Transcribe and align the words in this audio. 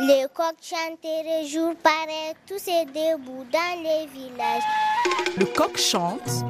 Les 0.00 0.24
coqs 0.34 0.56
chanteraient 0.62 1.46
jour 1.46 1.74
pareil, 1.82 2.32
tous 2.46 2.66
et 2.66 2.86
debout 2.86 3.44
dans 3.52 3.82
les 3.82 4.06
villages. 4.06 4.62
Le 5.38 5.44
coq 5.44 5.76
chante. 5.76 6.46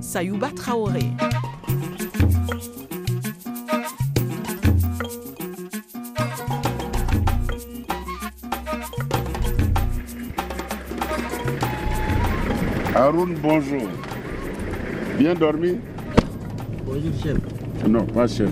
Sayouba 0.00 0.48
Traoré. 0.56 1.10
Haroun, 12.94 13.34
bonjour. 13.42 13.82
Bien 15.18 15.34
dormi? 15.34 15.78
Bonjour, 16.86 17.12
chef. 17.22 17.36
Non, 17.86 18.06
pas 18.06 18.26
chef. 18.26 18.50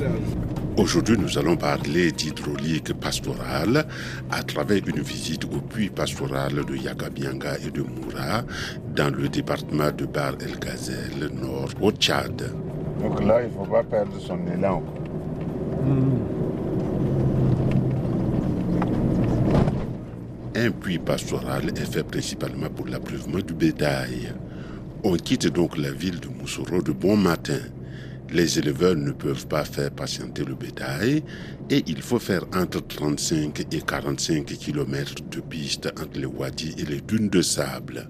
Aujourd'hui, 0.77 1.17
nous 1.17 1.39
allons 1.39 1.57
parler 1.57 2.11
d'hydraulique 2.11 2.93
pastorale 2.95 3.87
à 4.33 4.43
travers 4.43 4.83
une 4.85 5.03
visite 5.03 5.45
au 5.45 5.61
puits 5.61 5.89
pastoral 5.89 6.65
de 6.65 6.75
Yagabianga 6.75 7.59
et 7.65 7.71
de 7.71 7.83
Moura 7.83 8.43
dans 8.95 9.15
le 9.15 9.29
département 9.29 9.93
de 9.93 10.05
Bar 10.05 10.33
El 10.41 10.59
Ghazel, 10.59 11.31
nord 11.41 11.71
au 11.81 11.93
Tchad. 11.93 12.51
Donc 13.01 13.23
là, 13.25 13.43
il 13.43 13.51
ne 13.51 13.53
faut 13.55 13.71
pas 13.71 13.85
perdre 13.85 14.19
son 14.19 14.39
élan. 14.53 14.83
Un 20.57 20.71
puits 20.73 20.99
pastoral 20.99 21.69
est 21.69 21.93
fait 21.93 22.05
principalement 22.05 22.69
pour 22.69 22.89
l'abreuvement 22.89 23.39
du 23.39 23.55
bétail. 23.55 24.33
On 25.05 25.15
quitte 25.15 25.47
donc 25.47 25.79
la 25.79 25.93
ville 25.93 26.19
de 26.19 26.29
Moussoro 26.29 26.83
de 26.83 26.91
bon 26.91 27.17
matin. 27.17 27.61
Les 28.31 28.59
éleveurs 28.59 28.97
ne 28.97 29.13
peuvent 29.13 29.47
pas 29.47 29.65
faire 29.65 29.91
patienter 29.91 30.45
le 30.45 30.55
bétail 30.55 31.23
et 31.71 31.85
il 31.87 32.03
faut 32.03 32.19
faire 32.19 32.45
entre 32.55 32.85
35 32.87 33.67
et 33.73 33.83
45 33.83 34.45
km 34.45 35.15
de 35.31 35.41
piste 35.41 35.87
entre 36.01 36.19
les 36.19 36.27
wadis 36.27 36.75
et 36.79 36.85
les 36.85 37.01
dunes 37.01 37.29
de 37.29 37.43
sable, 37.43 38.09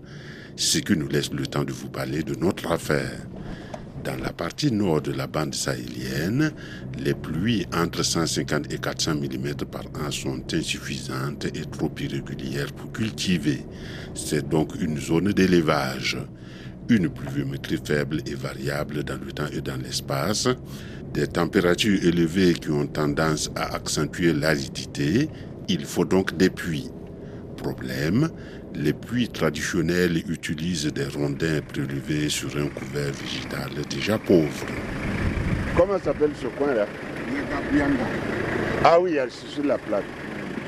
ce 0.56 0.78
qui 0.78 0.96
nous 0.96 1.08
laisse 1.08 1.32
le 1.32 1.46
temps 1.46 1.64
de 1.64 1.72
vous 1.72 1.90
parler 1.90 2.22
de 2.22 2.34
notre 2.36 2.70
affaire. 2.70 3.26
Dans 4.04 4.16
la 4.16 4.32
partie 4.34 4.70
nord 4.70 5.00
de 5.00 5.12
la 5.12 5.26
bande 5.26 5.54
sahélienne, 5.54 6.52
les 6.98 7.14
pluies 7.14 7.66
entre 7.74 8.02
150 8.02 8.70
et 8.70 8.78
400 8.78 9.14
mm 9.14 9.54
par 9.70 9.84
an 10.06 10.10
sont 10.10 10.42
insuffisantes 10.52 11.46
et 11.46 11.64
trop 11.70 11.90
irrégulières 11.98 12.72
pour 12.72 12.92
cultiver. 12.92 13.64
C'est 14.14 14.46
donc 14.46 14.74
une 14.78 14.98
zone 14.98 15.32
d'élevage. 15.32 16.18
Une 16.90 17.08
pluviométrie 17.08 17.80
faible 17.82 18.18
et 18.26 18.34
variable 18.34 19.04
dans 19.04 19.18
le 19.18 19.32
temps 19.32 19.46
et 19.50 19.62
dans 19.62 19.76
l'espace, 19.76 20.48
des 21.14 21.26
températures 21.26 22.04
élevées 22.04 22.52
qui 22.52 22.70
ont 22.70 22.86
tendance 22.86 23.50
à 23.56 23.74
accentuer 23.74 24.34
l'aridité, 24.34 25.30
il 25.68 25.86
faut 25.86 26.04
donc 26.04 26.36
des 26.36 26.50
puits. 26.50 26.90
Problème, 27.56 28.28
les 28.74 28.92
puits 28.92 29.28
traditionnels 29.28 30.18
utilisent 30.28 30.92
des 30.92 31.06
rondins 31.06 31.60
prélevés 31.66 32.28
sur 32.28 32.54
un 32.58 32.66
couvert 32.66 33.12
végétal 33.12 33.70
déjà 33.88 34.18
pauvre. 34.18 34.66
Comment 35.74 35.98
s'appelle 35.98 36.32
ce 36.38 36.48
coin-là? 36.48 36.86
Ah 38.84 39.00
oui, 39.00 39.16
c'est 39.30 39.54
sur 39.54 39.64
la 39.64 39.78
plaque. 39.78 40.04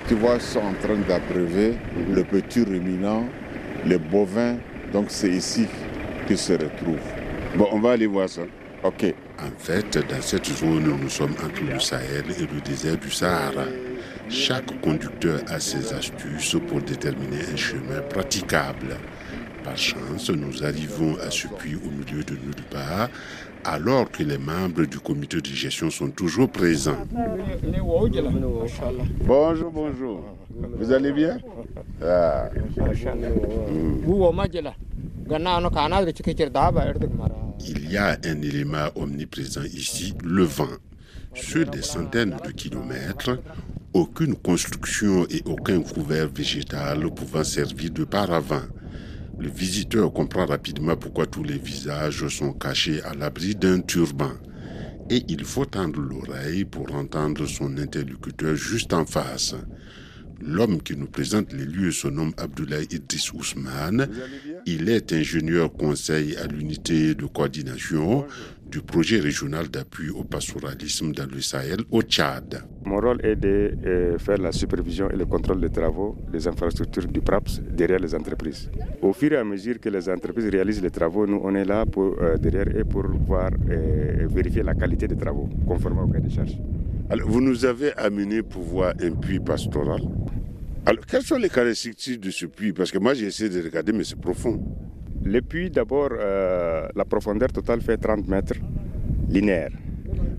Tu 0.09 0.14
vois, 0.14 0.37
ils 0.37 0.41
sont 0.41 0.61
en 0.61 0.72
train 0.75 0.97
d'abreuver 1.06 1.75
le 2.11 2.25
petit 2.25 2.62
ruminant, 2.62 3.28
les 3.84 3.98
bovins. 3.98 4.56
Donc 4.92 5.06
c'est 5.09 5.31
ici 5.31 5.67
qu'ils 6.27 6.38
se 6.38 6.52
retrouvent. 6.52 6.98
Bon, 7.56 7.69
on 7.72 7.80
va 7.80 7.92
aller 7.92 8.06
voir 8.06 8.28
ça. 8.28 8.42
Ok. 8.82 9.14
En 9.38 9.58
fait, 9.58 9.98
dans 10.08 10.20
cette 10.22 10.46
zone, 10.46 10.84
nous 11.02 11.08
sommes 11.08 11.34
entre 11.44 11.62
le 11.70 11.78
Sahel 11.78 12.24
et 12.38 12.42
le 12.42 12.60
désert 12.60 12.96
du 12.96 13.10
Sahara. 13.10 13.64
Chaque 14.28 14.80
conducteur 14.80 15.41
a 15.48 15.60
ses 15.60 15.92
astuces 15.92 16.56
pour 16.66 16.80
déterminer 16.80 17.41
un 17.52 17.56
chemin 17.56 18.00
praticable. 18.08 18.97
Par 19.62 19.77
chance, 19.77 20.30
nous 20.30 20.64
arrivons 20.64 21.16
à 21.16 21.30
ce 21.30 21.48
puits 21.48 21.77
au 21.77 21.91
milieu 21.91 22.22
de 22.24 22.32
nulle 22.32 22.64
part, 22.70 23.08
alors 23.64 24.10
que 24.10 24.22
les 24.22 24.38
membres 24.38 24.84
du 24.84 24.98
comité 24.98 25.41
de 25.41 25.47
gestion 25.47 25.91
sont 25.91 26.10
toujours 26.10 26.48
présents. 26.48 27.04
Bonjour, 29.25 29.70
bonjour. 29.70 30.25
Vous 30.78 30.93
allez 30.93 31.12
bien? 31.12 31.38
Ah. 32.03 32.48
Il 37.60 37.91
y 37.91 37.97
a 37.97 38.19
un 38.25 38.42
élément 38.42 38.88
omniprésent 38.94 39.62
ici, 39.64 40.14
le 40.25 40.44
vent. 40.44 40.69
Sur 41.34 41.69
des 41.69 41.82
centaines 41.82 42.37
de 42.44 42.50
kilomètres, 42.53 43.38
aucune 43.92 44.37
construction 44.37 45.26
et 45.28 45.42
aucun 45.44 45.81
couvert 45.81 46.28
végétal 46.28 47.12
pouvant 47.14 47.44
servir 47.44 47.91
de 47.91 48.04
paravent. 48.04 48.62
Le 49.38 49.48
visiteur 49.48 50.12
comprend 50.12 50.47
rapidement 50.47 50.97
pourquoi 50.97 51.26
tous 51.26 51.43
les 51.43 51.58
visages 51.58 52.26
sont 52.28 52.53
cachés 52.53 53.03
à 53.03 53.12
l'abri 53.14 53.54
d'un 53.54 53.81
turban. 53.81 54.32
Et 55.10 55.25
il 55.28 55.44
faut 55.44 55.66
tendre 55.66 56.00
l'oreille 56.00 56.64
pour 56.64 56.94
entendre 56.94 57.47
son 57.47 57.76
interlocuteur 57.78 58.54
juste 58.54 58.93
en 58.93 59.04
face. 59.04 59.54
L'homme 60.41 60.82
qui 60.82 60.97
nous 60.97 61.06
présente 61.06 61.52
les 61.52 61.64
lieux 61.64 61.92
se 61.92 62.08
nomme 62.08 62.32
Abdoulaye 62.36 62.86
Idriss 62.91 63.32
Ousmane. 63.32 64.08
Il 64.66 64.88
est 64.88 65.12
ingénieur 65.12 65.72
conseil 65.72 66.36
à 66.36 66.47
l'unité 66.47 67.14
de 67.14 67.24
coordination 67.26 68.26
du 68.70 68.80
projet 68.82 69.20
régional 69.20 69.69
d'appui 69.69 70.10
au 70.10 70.25
pastoralisme 70.25 71.12
dans 71.12 71.26
le 71.30 71.41
Sahel 71.41 71.78
au 71.91 72.02
Tchad. 72.02 72.62
Mon 72.84 72.98
rôle 73.00 73.25
est 73.25 73.36
de 73.36 73.72
euh, 73.86 74.19
faire 74.19 74.38
la 74.38 74.52
supervision 74.52 75.08
et 75.10 75.16
le 75.16 75.25
contrôle 75.25 75.60
des 75.60 75.70
travaux 75.70 76.16
des 76.32 76.46
infrastructures 76.48 77.06
du 77.06 77.20
PRAPS 77.20 77.60
derrière 77.60 78.00
les 78.00 78.14
entreprises. 78.14 78.69
Au 79.02 79.12
fur 79.12 79.32
et 79.32 79.36
à 79.36 79.44
mesure 79.44 79.80
que 79.80 79.88
les 79.88 80.08
entreprises 80.08 80.48
réalisent 80.48 80.82
les 80.82 80.91
travaux, 80.91 81.26
nous 81.26 81.41
on 81.42 81.54
est 81.54 81.64
là 81.64 81.86
pour, 81.86 82.16
euh, 82.20 82.36
derrière 82.36 82.69
et 82.76 82.84
pour 82.84 83.06
voir 83.06 83.50
euh, 83.70 84.26
vérifier 84.28 84.62
la 84.62 84.75
qualité 84.75 85.06
des 85.08 85.16
travaux 85.16 85.48
conformément 85.66 86.04
au 86.04 86.08
cahier 86.08 86.26
de 86.28 86.30
charge. 86.32 86.56
Alors, 87.09 87.28
vous 87.28 87.41
nous 87.41 87.65
avez 87.65 87.93
amené 87.97 88.43
pour 88.43 88.62
voir 88.62 88.93
un 89.00 89.12
puits 89.12 89.39
pastoral. 89.39 90.00
Alors, 90.84 91.06
quelles 91.06 91.22
sont 91.22 91.37
les 91.37 91.49
caractéristiques 91.49 92.21
de 92.21 92.31
ce 92.31 92.47
puits? 92.47 92.72
Parce 92.72 92.91
que 92.91 92.99
moi, 92.99 93.15
j'ai 93.15 93.27
essayé 93.27 93.49
de 93.49 93.62
regarder, 93.62 93.93
mais 93.93 94.03
c'est 94.03 94.19
profond. 94.19 94.61
Le 95.25 95.41
puits, 95.41 95.71
d'abord, 95.71 96.11
euh, 96.12 96.89
la 96.97 97.05
profondeur 97.05 97.53
totale 97.53 97.81
fait 97.81 97.97
30 97.97 98.27
mètres 98.27 98.55
linéaires. 99.28 99.71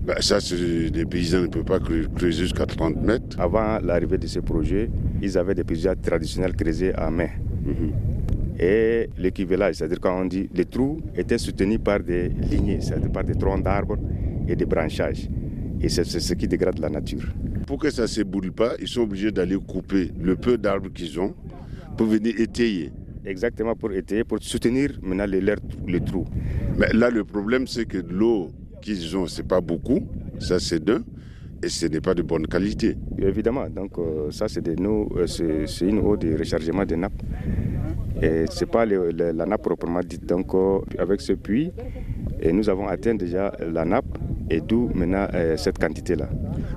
Ben, 0.04 0.16
ça, 0.20 0.38
les 0.50 1.06
paysans 1.06 1.42
ne 1.42 1.46
peuvent 1.46 1.64
pas 1.64 1.80
creuser 1.80 2.42
jusqu'à 2.42 2.66
30 2.66 3.02
mètres. 3.02 3.40
Avant 3.40 3.78
l'arrivée 3.78 4.18
de 4.18 4.26
ce 4.26 4.40
projet, 4.40 4.90
ils 5.22 5.38
avaient 5.38 5.54
des 5.54 5.64
puisades 5.64 6.02
traditionnels 6.02 6.54
creusés 6.54 6.92
à 6.94 7.10
main. 7.10 7.28
Mhm. 7.64 7.92
Et 8.58 9.08
l'équivalent, 9.16 9.70
c'est-à-dire 9.72 10.00
quand 10.00 10.20
on 10.20 10.24
dit 10.24 10.48
les 10.52 10.64
trous 10.64 11.00
étaient 11.16 11.38
soutenus 11.38 11.78
par 11.82 12.00
des 12.00 12.28
lignées, 12.28 12.80
c'est-à-dire 12.80 13.12
par 13.12 13.24
des 13.24 13.34
troncs 13.34 13.62
d'arbres 13.62 13.96
et 14.48 14.56
des 14.56 14.66
branchages. 14.66 15.28
Et 15.80 15.88
c'est 15.88 16.04
ce 16.04 16.34
qui 16.34 16.48
dégrade 16.48 16.78
la 16.78 16.88
nature. 16.88 17.32
Pour 17.66 17.78
que 17.78 17.90
ça 17.90 18.02
ne 18.02 18.06
s'éboule 18.06 18.52
pas, 18.52 18.72
ils 18.80 18.88
sont 18.88 19.02
obligés 19.02 19.30
d'aller 19.30 19.56
couper 19.56 20.10
le 20.20 20.36
peu 20.36 20.58
d'arbres 20.58 20.90
qu'ils 20.92 21.18
ont 21.20 21.34
pour 21.96 22.06
venir 22.06 22.34
étayer. 22.40 22.90
Exactement, 23.24 23.74
pour 23.74 23.92
étayer, 23.92 24.24
pour 24.24 24.38
soutenir 24.40 24.98
maintenant 25.02 25.26
les, 25.26 25.40
les, 25.40 25.54
les 25.86 26.00
trous. 26.00 26.24
Mais 26.78 26.88
là, 26.94 27.10
le 27.10 27.24
problème, 27.24 27.66
c'est 27.66 27.84
que 27.84 27.98
l'eau 27.98 28.50
qu'ils 28.80 29.16
ont, 29.16 29.26
ce 29.26 29.42
n'est 29.42 29.48
pas 29.48 29.60
beaucoup. 29.60 30.00
Ça, 30.38 30.58
c'est 30.58 30.82
d'un. 30.82 31.02
Et 31.62 31.68
ce 31.68 31.86
n'est 31.86 32.00
pas 32.00 32.14
de 32.14 32.22
bonne 32.22 32.46
qualité. 32.46 32.96
Évidemment, 33.18 33.68
donc 33.68 33.98
euh, 33.98 34.30
ça, 34.30 34.46
c'est 34.48 34.66
euh, 34.68 34.74
une 34.76 35.98
eau 35.98 36.16
de 36.16 36.38
rechargement 36.38 36.84
des 36.84 36.96
nappes. 36.96 37.20
Et 38.22 38.44
ce 38.48 38.64
n'est 38.64 38.70
pas 38.70 38.86
le, 38.86 39.10
le, 39.10 39.32
la 39.32 39.44
nappe 39.44 39.62
proprement 39.62 40.00
dite. 40.00 40.24
Donc, 40.24 40.54
euh, 40.54 40.78
avec 40.98 41.20
ce 41.20 41.32
puits, 41.32 41.72
et 42.40 42.52
nous 42.52 42.68
avons 42.68 42.86
atteint 42.86 43.16
déjà 43.16 43.52
la 43.60 43.84
nappe 43.84 44.18
et 44.50 44.60
d'où 44.60 44.90
maintenant 44.94 45.26
euh, 45.34 45.56
cette 45.56 45.78
quantité-là. 45.78 46.28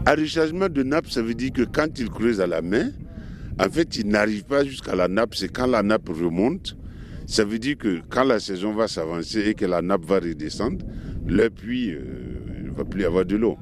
Un 0.06 0.16
rechargement 0.16 0.70
de 0.70 0.84
nappe, 0.84 1.08
ça 1.08 1.22
veut 1.22 1.34
dire 1.34 1.52
que 1.54 1.64
quand 1.64 2.00
ils 2.00 2.10
creusent 2.10 2.42
à 2.42 2.48
la 2.48 2.62
main, 2.62 2.90
en 3.60 3.70
fait, 3.70 3.98
ils 3.98 4.08
n'arrivent 4.08 4.46
pas 4.46 4.64
jusqu'à 4.64 4.96
la 4.96 5.08
nappe. 5.08 5.36
C'est 5.36 5.50
quand 5.50 5.68
la 5.68 5.84
nappe 5.84 6.10
remonte, 6.10 6.76
ça 7.28 7.44
veut 7.44 7.60
dire 7.60 7.78
que 7.78 8.02
quand 8.10 8.24
la 8.24 8.40
saison 8.40 8.74
va 8.74 8.88
s'avancer 8.88 9.40
et 9.50 9.54
que 9.54 9.66
la 9.66 9.82
nappe 9.82 10.06
va 10.06 10.20
redescendre, 10.20 10.86
le 11.28 11.50
puits 11.50 11.92
euh, 11.94 12.02
ne 12.66 12.72
va 12.72 12.84
plus 12.84 13.06
avoir 13.06 13.26
de 13.26 13.36
l'eau. 13.36 13.58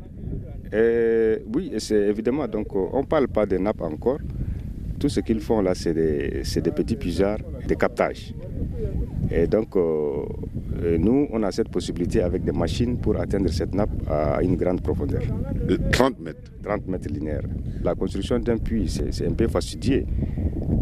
oui, 1.54 1.72
c'est 1.78 2.07
évidemment. 2.07 2.48
Donc, 2.48 2.75
on 2.75 3.01
ne 3.01 3.06
parle 3.06 3.28
pas 3.28 3.45
de 3.45 3.57
nappe 3.57 3.81
encore. 3.81 4.19
Tout 5.00 5.10
ce 5.10 5.22
qu'ils 5.22 5.39
font 5.39 5.62
là, 5.62 5.75
c'est 5.75 5.94
des, 5.94 6.44
des, 6.62 6.72
petits 6.72 6.95
puisards 6.98 7.39
de 7.69 7.75
captage. 7.75 8.33
Et 9.31 9.45
donc, 9.48 9.75
euh, 9.75 10.25
nous, 10.98 11.27
on 11.31 11.44
a 11.44 11.51
cette 11.51 11.69
possibilité 11.69 12.21
avec 12.21 12.44
des 12.44 12.51
machines 12.51 12.98
pour 12.98 13.19
atteindre 13.19 13.50
cette 13.50 13.74
nappe 13.75 13.92
à 14.10 14.42
une 14.42 14.56
grande 14.56 14.81
profondeur. 14.81 15.21
De 15.68 15.77
30 15.92 16.19
mètres 16.19 16.51
30 16.63 16.88
mètres 16.88 17.10
linéaires. 17.10 17.44
La 17.83 17.95
construction 17.95 18.39
d'un 18.39 18.57
puits, 18.57 18.89
c'est 18.89 19.27
un 19.27 19.33
peu 19.33 19.48
fastidieux. 19.48 20.06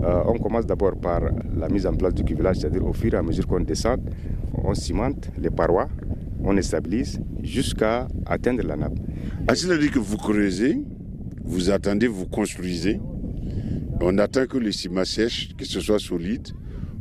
Euh, 0.04 0.22
on 0.28 0.38
commence 0.38 0.66
d'abord 0.66 0.96
par 0.96 1.22
la 1.58 1.70
mise 1.70 1.86
en 1.86 1.94
place 1.94 2.14
du 2.14 2.24
cuvelage, 2.24 2.58
c'est-à-dire 2.58 2.86
au 2.86 2.94
fur 2.94 3.14
et 3.14 3.18
à 3.18 3.22
mesure 3.24 3.48
qu'on 3.48 3.60
descend, 3.60 4.00
on 4.64 4.74
cimente 4.74 5.30
les 5.38 5.50
parois, 5.50 5.88
on 6.44 6.54
les 6.54 6.62
stabilise 6.62 7.20
jusqu'à 7.44 8.08
atteindre 8.26 8.64
la 8.64 8.76
nappe. 8.76 8.98
Ah, 9.48 9.56
c'est-à-dire 9.56 9.92
que 9.92 10.00
vous 10.00 10.18
creusez, 10.18 10.82
vous 11.44 11.70
attendez, 11.70 12.08
vous 12.08 12.26
construisez. 12.26 13.00
On 14.02 14.18
attend 14.20 14.46
que 14.46 14.58
le 14.58 14.72
ciment 14.72 15.06
sèche, 15.06 15.56
que 15.58 15.66
ce 15.66 15.80
soit 15.80 16.00
solide. 16.00 16.48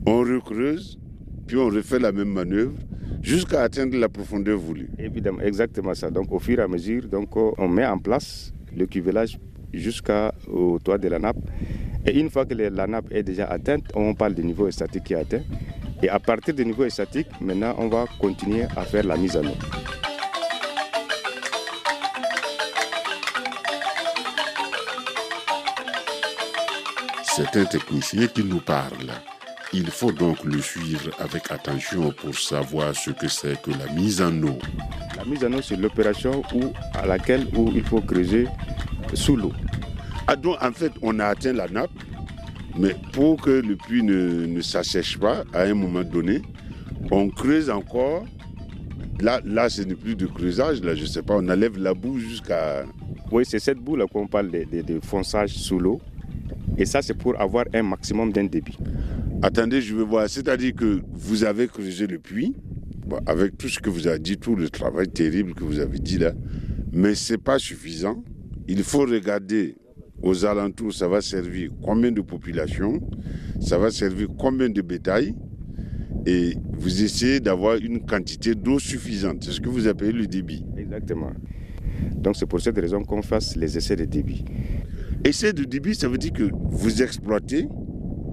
On 0.08 0.20
recreuse, 0.20 0.98
puis 1.46 1.56
on 1.56 1.66
refait 1.66 1.98
la 1.98 2.12
même 2.12 2.32
manœuvre 2.32 2.74
jusqu'à 3.22 3.62
atteindre 3.62 3.98
la 3.98 4.08
profondeur 4.08 4.56
voulue. 4.56 4.88
Évidemment, 4.98 5.40
exactement 5.40 5.94
ça. 5.94 6.10
Donc 6.10 6.30
au 6.30 6.38
fur 6.38 6.60
et 6.60 6.62
à 6.62 6.68
mesure, 6.68 7.08
donc, 7.08 7.36
on 7.36 7.68
met 7.68 7.84
en 7.84 7.98
place 7.98 8.52
le 8.76 8.86
cuvelage 8.86 9.38
jusqu'au 9.72 10.78
toit 10.78 10.98
de 10.98 11.08
la 11.08 11.18
nappe. 11.18 11.38
Et 12.06 12.18
une 12.20 12.30
fois 12.30 12.46
que 12.46 12.54
la 12.54 12.86
nappe 12.86 13.06
est 13.10 13.24
déjà 13.24 13.46
atteinte, 13.46 13.84
on 13.94 14.14
parle 14.14 14.34
du 14.34 14.44
niveau 14.44 14.70
statique 14.70 15.04
qui 15.04 15.14
est 15.14 15.16
atteint. 15.16 15.42
Et 16.02 16.08
à 16.08 16.20
partir 16.20 16.54
du 16.54 16.64
niveau 16.64 16.88
statique, 16.88 17.26
maintenant, 17.40 17.74
on 17.78 17.88
va 17.88 18.04
continuer 18.20 18.64
à 18.76 18.82
faire 18.82 19.04
la 19.04 19.16
mise 19.16 19.36
en 19.36 19.44
eau. 19.44 19.56
C'est 27.24 27.56
un 27.56 27.64
technicien 27.64 28.28
qui 28.28 28.44
nous 28.44 28.60
parle. 28.60 29.10
Il 29.78 29.90
faut 29.90 30.11
donc 30.11 30.43
le 30.43 30.58
suivre 30.62 31.11
avec 31.19 31.50
attention 31.50 32.11
pour 32.11 32.34
savoir 32.34 32.96
ce 32.96 33.11
que 33.11 33.28
c'est 33.28 33.61
que 33.61 33.70
la 33.73 33.93
mise 33.93 34.23
en 34.23 34.32
eau. 34.43 34.58
La 35.19 35.25
mise 35.26 35.44
en 35.44 35.52
eau, 35.52 35.61
c'est 35.61 35.76
l'opération 35.76 36.43
où, 36.55 36.73
à 36.94 37.05
laquelle 37.05 37.46
où 37.55 37.70
il 37.75 37.84
faut 37.84 38.00
creuser 38.00 38.46
sous 39.12 39.37
l'eau. 39.37 39.52
Ah, 40.26 40.34
donc, 40.34 40.56
en 40.62 40.73
fait, 40.73 40.93
on 41.02 41.19
a 41.19 41.26
atteint 41.26 41.52
la 41.52 41.69
nappe, 41.69 41.90
mais 42.78 42.96
pour 43.12 43.38
que 43.38 43.50
le 43.50 43.76
puits 43.76 44.02
ne, 44.02 44.46
ne 44.46 44.61
s'assèche 44.62 45.19
pas 45.19 45.44
à 45.52 45.64
un 45.64 45.75
moment 45.75 46.05
donné, 46.05 46.40
on 47.11 47.28
creuse 47.28 47.69
encore. 47.69 48.25
Là, 49.20 49.43
là 49.44 49.69
ce 49.69 49.82
n'est 49.82 49.94
plus 49.94 50.17
de 50.17 50.25
creusage, 50.25 50.81
là, 50.81 50.94
je 50.94 51.02
ne 51.02 51.06
sais 51.06 51.23
pas, 51.23 51.34
on 51.34 51.46
enlève 51.50 51.76
la 51.76 51.93
boue 51.93 52.19
jusqu'à. 52.19 52.87
Oui, 53.31 53.44
c'est 53.46 53.58
cette 53.58 53.78
boue 53.78 53.96
là 53.96 54.06
qu'on 54.06 54.26
parle 54.26 54.50
de, 54.50 54.64
de, 54.64 54.81
de 54.81 55.00
fonçage 55.00 55.50
sous 55.50 55.78
l'eau. 55.78 56.00
Et 56.78 56.87
ça, 56.87 57.02
c'est 57.02 57.14
pour 57.14 57.38
avoir 57.38 57.67
un 57.75 57.82
maximum 57.82 58.32
d'un 58.32 58.44
débit. 58.44 58.78
Attendez, 59.42 59.80
je 59.80 59.94
veux 59.94 60.02
voir. 60.02 60.28
C'est-à-dire 60.28 60.74
que 60.74 61.00
vous 61.12 61.44
avez 61.44 61.68
creusé 61.68 62.06
le 62.06 62.18
puits, 62.18 62.54
bon, 63.06 63.18
avec 63.26 63.58
tout 63.58 63.68
ce 63.68 63.78
que 63.78 63.90
vous 63.90 64.06
avez 64.06 64.18
dit, 64.18 64.38
tout 64.38 64.56
le 64.56 64.70
travail 64.70 65.08
terrible 65.08 65.54
que 65.54 65.64
vous 65.64 65.78
avez 65.78 65.98
dit 65.98 66.18
là, 66.18 66.32
mais 66.92 67.14
ce 67.14 67.34
n'est 67.34 67.38
pas 67.38 67.58
suffisant. 67.58 68.24
Il 68.66 68.82
faut 68.82 69.00
regarder 69.00 69.76
aux 70.22 70.44
alentours, 70.44 70.94
ça 70.94 71.06
va 71.06 71.20
servir 71.20 71.70
combien 71.82 72.10
de 72.10 72.22
populations, 72.22 73.00
ça 73.60 73.78
va 73.78 73.90
servir 73.90 74.28
combien 74.38 74.70
de 74.70 74.80
bétail, 74.80 75.34
et 76.24 76.54
vous 76.72 77.04
essayez 77.04 77.38
d'avoir 77.38 77.76
une 77.76 78.00
quantité 78.00 78.54
d'eau 78.54 78.78
suffisante. 78.78 79.44
C'est 79.44 79.52
ce 79.52 79.60
que 79.60 79.68
vous 79.68 79.86
appelez 79.86 80.12
le 80.12 80.26
débit. 80.26 80.64
Exactement. 80.76 81.30
Donc 82.16 82.36
c'est 82.36 82.46
pour 82.46 82.60
cette 82.60 82.78
raison 82.78 83.02
qu'on 83.02 83.22
fasse 83.22 83.54
les 83.54 83.76
essais 83.76 83.96
de 83.96 84.06
débit. 84.06 84.44
Essai 85.24 85.52
de 85.52 85.64
débit, 85.64 85.94
ça 85.94 86.08
veut 86.08 86.18
dire 86.18 86.32
que 86.32 86.50
vous 86.70 87.02
exploitez 87.02 87.68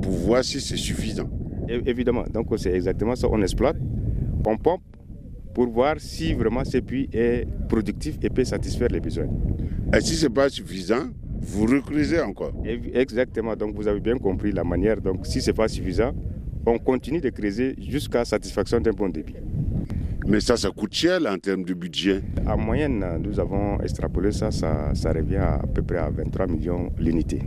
pour 0.04 0.12
voir 0.12 0.44
si 0.44 0.60
c'est 0.60 0.78
suffisant. 0.78 1.30
Évidemment, 1.68 2.26
donc 2.32 2.48
c'est 2.58 2.74
exactement 2.74 3.16
ça. 3.16 3.28
On 3.32 3.42
exploite, 3.42 3.78
on 4.46 4.58
pompe 4.58 4.82
pour 5.56 5.68
voir 5.68 5.96
si 6.00 6.34
vraiment 6.34 6.66
ce 6.66 6.80
puits 6.80 7.10
est 7.14 7.48
productif 7.70 8.18
et 8.22 8.30
peut 8.30 8.44
satisfaire 8.44 8.90
les 8.90 9.00
besoins. 9.00 9.30
Et 9.96 10.02
si 10.02 10.16
ce 10.16 10.26
n'est 10.26 10.34
pas 10.34 10.50
suffisant, 10.50 11.06
vous 11.40 11.66
recreusez 11.66 12.20
encore. 12.22 12.52
Exactement, 12.94 13.56
donc 13.56 13.76
vous 13.76 13.88
avez 13.88 14.02
bien 14.02 14.18
compris 14.18 14.52
la 14.52 14.64
manière. 14.64 15.00
Donc 15.00 15.26
si 15.26 15.42
ce 15.42 15.52
n'est 15.52 15.56
pas 15.56 15.68
suffisant, 15.68 16.12
on 16.66 16.78
continue 16.78 17.22
de 17.22 17.30
creuser 17.30 17.76
jusqu'à 17.80 18.26
satisfaction 18.26 18.80
d'un 18.82 18.92
bon 18.92 19.10
débit. 19.10 19.36
Mais 20.26 20.40
ça, 20.40 20.56
ça 20.56 20.70
coûte 20.72 20.94
cher 20.94 21.20
là, 21.20 21.34
en 21.34 21.38
termes 21.38 21.64
de 21.64 21.74
budget. 21.74 22.22
En 22.48 22.58
moyenne, 22.58 23.06
nous 23.22 23.40
avons 23.40 23.80
extrapolé 23.82 24.32
ça, 24.32 24.52
ça, 24.52 24.92
ça 24.94 25.12
revient 25.12 25.36
à, 25.36 25.62
peu 25.74 25.82
près 25.82 25.98
à 25.98 26.10
23 26.10 26.48
millions 26.48 26.92
l'unité. 26.98 27.42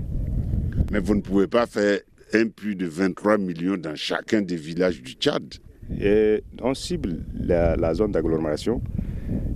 Mais 0.93 1.01
vous 1.01 1.15
ne 1.15 1.23
pouvez 1.23 1.47
pas 1.47 1.67
faire 1.67 2.01
un 2.33 2.49
puits 2.49 2.77
de 2.77 2.87
23 2.87 3.39
millions 3.39 3.77
dans 3.77 3.95
chacun 3.95 4.43
des 4.43 4.57
villages 4.57 5.03
du 5.03 5.13
Tchad. 5.13 5.55
Et 6.01 6.43
on 6.61 6.75
cible 6.75 7.25
la, 7.35 7.77
la 7.77 7.95
zone 7.95 8.11
d'agglomération 8.13 8.83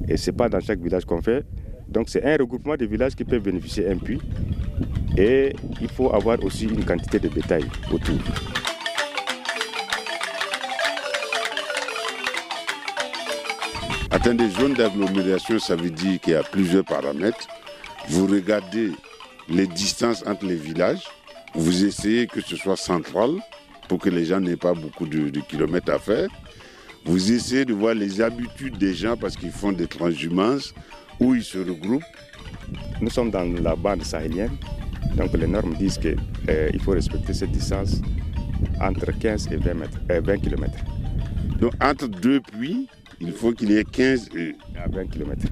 et 0.09 0.17
ce 0.17 0.31
n'est 0.31 0.37
pas 0.37 0.49
dans 0.49 0.61
chaque 0.61 0.81
village 0.81 1.05
qu'on 1.05 1.21
fait. 1.23 1.45
Donc 1.89 2.09
c'est 2.09 2.25
un 2.25 2.37
regroupement 2.37 2.77
de 2.77 2.87
villages 2.87 3.15
qui 3.17 3.25
peuvent 3.25 3.43
bénéficier 3.43 3.85
d'un 3.85 3.97
puits 3.99 4.21
et 5.17 5.53
il 5.81 5.89
faut 5.89 6.15
avoir 6.15 6.43
aussi 6.45 6.67
une 6.67 6.85
quantité 6.85 7.19
de 7.19 7.29
bétail 7.29 7.65
autour. 7.93 8.19
Attendez, 14.13 14.49
zone 14.51 14.75
d'agglomération, 14.75 15.59
ça 15.59 15.77
veut 15.77 15.91
dire 15.91 16.21
qu'il 16.21 16.33
y 16.33 16.37
a 16.37 16.43
plusieurs 16.43 16.85
paramètres. 16.85 17.47
Vous 18.09 18.27
regardez 18.27 18.91
les 19.49 19.67
distances 19.67 20.25
entre 20.27 20.47
les 20.47 20.57
villages. 20.57 21.05
Vous 21.55 21.85
essayez 21.85 22.27
que 22.27 22.41
ce 22.41 22.57
soit 22.57 22.77
central 22.77 23.31
pour 23.89 23.99
que 23.99 24.09
les 24.09 24.25
gens 24.25 24.41
n'aient 24.41 24.57
pas 24.57 24.73
beaucoup 24.75 25.07
de, 25.07 25.29
de 25.31 25.41
kilomètres 25.41 25.93
à 25.93 25.99
faire. 25.99 26.29
Vous 27.05 27.33
essayez 27.33 27.65
de 27.65 27.73
voir 27.73 27.95
les 27.95 28.21
habitudes 28.21 28.79
des 28.79 28.95
gens 28.95 29.17
parce 29.17 29.37
qu'ils 29.37 29.51
font 29.51 29.73
des 29.73 29.87
transhumances, 29.87 30.75
où 31.19 31.35
ils 31.35 31.43
se 31.45 31.59
regroupent. 31.59 32.05
Nous 33.01 33.11
sommes 33.11 33.31
dans 33.31 33.45
la 33.63 33.75
bande 33.75 34.05
sahélienne, 34.05 34.57
donc 35.17 35.33
les 35.33 35.47
normes 35.47 35.75
disent 35.75 35.99
qu'il 35.99 36.81
faut 36.83 36.93
respecter 36.93 37.33
cette 37.33 37.51
distance 37.53 38.01
entre 38.81 39.11
15 39.19 39.49
et 39.53 39.57
20, 39.57 39.75
mètres, 39.75 39.99
euh, 40.11 40.21
20 40.23 40.39
km. 40.39 40.73
Donc 41.59 41.73
entre 41.83 42.07
deux 42.07 42.41
puits, 42.41 42.87
il 43.21 43.33
faut 43.33 43.53
qu'il 43.53 43.71
y 43.73 43.77
ait 43.77 43.85
15... 43.85 44.29
euh, 44.37 44.53
À 44.83 44.89
20 44.89 45.07
km. 45.07 45.43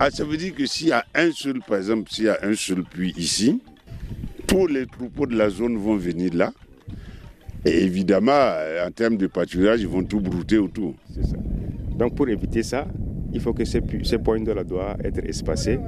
Ah, 0.00 0.10
ça 0.10 0.24
veut 0.24 0.36
dire 0.36 0.54
que 0.54 0.66
s'il 0.66 0.88
y 0.88 0.92
a 0.92 1.04
un 1.14 1.30
seul, 1.32 1.60
par 1.60 1.78
exemple, 1.78 2.10
s'il 2.10 2.24
y 2.24 2.28
a 2.28 2.38
un 2.42 2.54
seul 2.54 2.82
puits 2.84 3.14
ici, 3.16 3.60
tous 4.56 4.66
les 4.68 4.86
troupeaux 4.86 5.26
de 5.26 5.36
la 5.36 5.50
zone 5.50 5.76
vont 5.76 5.96
venir 5.96 6.32
là. 6.34 6.52
Et 7.64 7.84
évidemment, 7.84 8.54
en 8.86 8.90
termes 8.90 9.16
de 9.18 9.26
pâturage, 9.26 9.80
ils 9.82 9.88
vont 9.88 10.04
tout 10.04 10.20
brouter 10.20 10.56
autour. 10.56 10.94
C'est 11.14 11.26
ça. 11.26 11.36
Donc 11.98 12.14
pour 12.14 12.28
éviter 12.28 12.62
ça, 12.62 12.86
il 13.34 13.40
faut 13.40 13.52
que 13.52 13.64
ces, 13.66 13.82
ces 14.04 14.18
points 14.18 14.40
de 14.40 14.52
là 14.52 14.64
doivent 14.64 14.96
être 15.04 15.18
espacés 15.28 15.78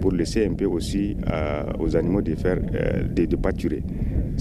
pour 0.00 0.12
laisser 0.12 0.44
un 0.44 0.52
peu 0.52 0.66
aussi 0.66 1.16
euh, 1.30 1.62
aux 1.78 1.96
animaux 1.96 2.20
de 2.20 2.34
faire 2.34 2.58
euh, 2.74 3.04
de, 3.04 3.24
de 3.24 3.36
pâturer. 3.36 3.82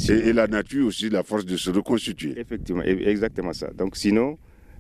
Et, 0.10 0.12
et 0.30 0.34
la 0.34 0.48
nature 0.48 0.88
aussi, 0.88 1.10
la 1.10 1.24
force 1.24 1.46
de 1.46 1.56
se 1.56 1.70
reconstituer. 1.70 2.34
Effectivement, 2.38 2.84
exactement 2.84 3.54
ça. 3.54 3.70
Donc 3.78 3.96
sinon, 3.96 4.38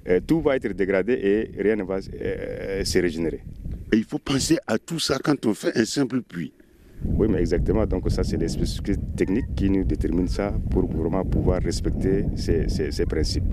euh, 0.09 0.19
tout 0.25 0.41
va 0.41 0.57
être 0.57 0.73
dégradé 0.73 1.13
et 1.13 1.61
rien 1.61 1.77
ne 1.77 1.83
va 1.83 2.01
se 2.01 2.99
régénérer. 2.99 3.41
Et 3.93 3.97
il 3.97 4.03
faut 4.03 4.19
penser 4.19 4.57
à 4.67 4.77
tout 4.77 4.99
ça 4.99 5.17
quand 5.23 5.45
on 5.45 5.53
fait 5.53 5.77
un 5.77 5.85
simple 5.85 6.21
puits. 6.21 6.51
Oui, 7.06 7.27
mais 7.30 7.39
exactement. 7.39 7.86
Donc 7.86 8.09
ça, 8.12 8.24
c'est 8.24 8.38
les 8.38 8.48
spécificités 8.48 8.95
techniques 9.15 9.56
qui 9.56 9.69
nous 9.69 9.83
déterminent 9.83 10.27
ça 10.27 10.53
pour 10.70 10.86
vraiment 10.91 11.24
pouvoir 11.25 11.62
respecter 11.62 12.25
ces, 12.36 12.70
ces- 12.70 12.91
ces 12.91 13.05
principes. 13.05 13.43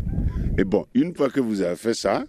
Et 0.58 0.64
bon, 0.64 0.84
une 0.94 1.14
fois 1.14 1.30
que 1.30 1.40
vous 1.40 1.62
avez 1.62 1.76
fait 1.76 1.94
ça, 1.94 2.24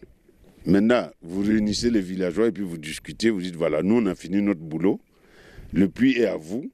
maintenant, 0.65 1.07
vous 1.21 1.41
réunissez 1.41 1.89
les 1.89 2.01
villageois 2.01 2.47
et 2.47 2.51
puis 2.51 2.63
vous 2.63 2.77
discutez, 2.77 3.29
vous 3.29 3.41
dites, 3.41 3.55
voilà, 3.55 3.81
nous, 3.83 3.95
on 3.95 4.05
a 4.05 4.15
fini 4.15 4.41
notre 4.41 4.61
boulot, 4.61 4.99
le 5.73 5.87
puits 5.89 6.17
est 6.17 6.25
à 6.25 6.37
vous, 6.37 6.69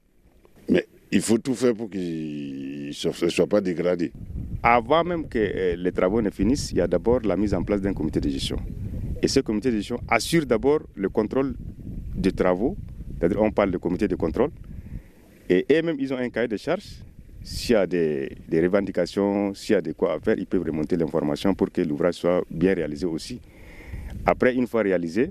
mais 0.68 0.86
il 1.12 1.20
faut 1.20 1.38
tout 1.38 1.54
faire 1.54 1.74
pour 1.74 1.90
qu'il 1.90 2.88
ne 2.88 3.28
soit 3.28 3.46
pas 3.46 3.60
dégradé. 3.60 4.12
Avant 4.62 5.04
même 5.04 5.28
que 5.28 5.38
euh, 5.38 5.76
les 5.76 5.92
travaux 5.92 6.22
ne 6.22 6.30
finissent, 6.30 6.70
il 6.72 6.78
y 6.78 6.80
a 6.80 6.86
d'abord 6.86 7.20
la 7.22 7.36
mise 7.36 7.52
en 7.54 7.62
place 7.62 7.80
d'un 7.80 7.92
comité 7.94 8.20
de 8.20 8.28
gestion. 8.28 8.56
Et 9.22 9.28
ce 9.28 9.40
comité 9.40 9.70
de 9.70 9.76
gestion 9.76 10.00
assure 10.08 10.46
d'abord 10.46 10.80
le 10.94 11.08
contrôle 11.08 11.54
des 12.16 12.32
travaux, 12.32 12.76
c'est-à-dire 13.18 13.42
on 13.42 13.50
parle 13.50 13.70
de 13.70 13.78
comité 13.78 14.08
de 14.08 14.16
contrôle, 14.16 14.50
et 15.48 15.64
eux-mêmes, 15.70 15.96
ils 15.98 16.12
ont 16.12 16.18
un 16.18 16.28
cahier 16.28 16.48
de 16.48 16.56
charges. 16.56 17.02
S'il 17.42 17.74
y 17.74 17.76
a 17.76 17.86
des, 17.86 18.36
des 18.48 18.60
revendications, 18.60 19.54
s'il 19.54 19.74
y 19.74 19.76
a 19.76 19.80
de 19.80 19.92
quoi 19.92 20.14
à 20.14 20.18
faire, 20.18 20.36
ils 20.36 20.46
peuvent 20.46 20.64
remonter 20.64 20.96
l'information 20.96 21.54
pour 21.54 21.70
que 21.70 21.80
l'ouvrage 21.80 22.14
soit 22.14 22.42
bien 22.50 22.74
réalisé 22.74 23.06
aussi. 23.06 23.40
Après, 24.24 24.52
une 24.54 24.66
fois 24.66 24.82
réalisé, 24.82 25.30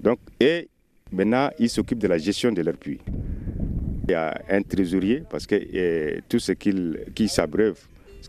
donc, 0.00 0.20
et 0.38 0.68
maintenant, 1.10 1.50
ils 1.58 1.68
s'occupent 1.68 1.98
de 1.98 2.06
la 2.06 2.18
gestion 2.18 2.52
de 2.52 2.62
leur 2.62 2.76
puits. 2.76 3.00
Il 4.06 4.12
y 4.12 4.14
a 4.14 4.40
un 4.48 4.62
trésorier 4.62 5.24
parce 5.28 5.46
que 5.46 5.56
euh, 5.74 6.20
tout 6.28 6.38
ce 6.38 6.52
qu'il 6.52 7.00
qui 7.14 7.28
s'abreuve, 7.28 7.78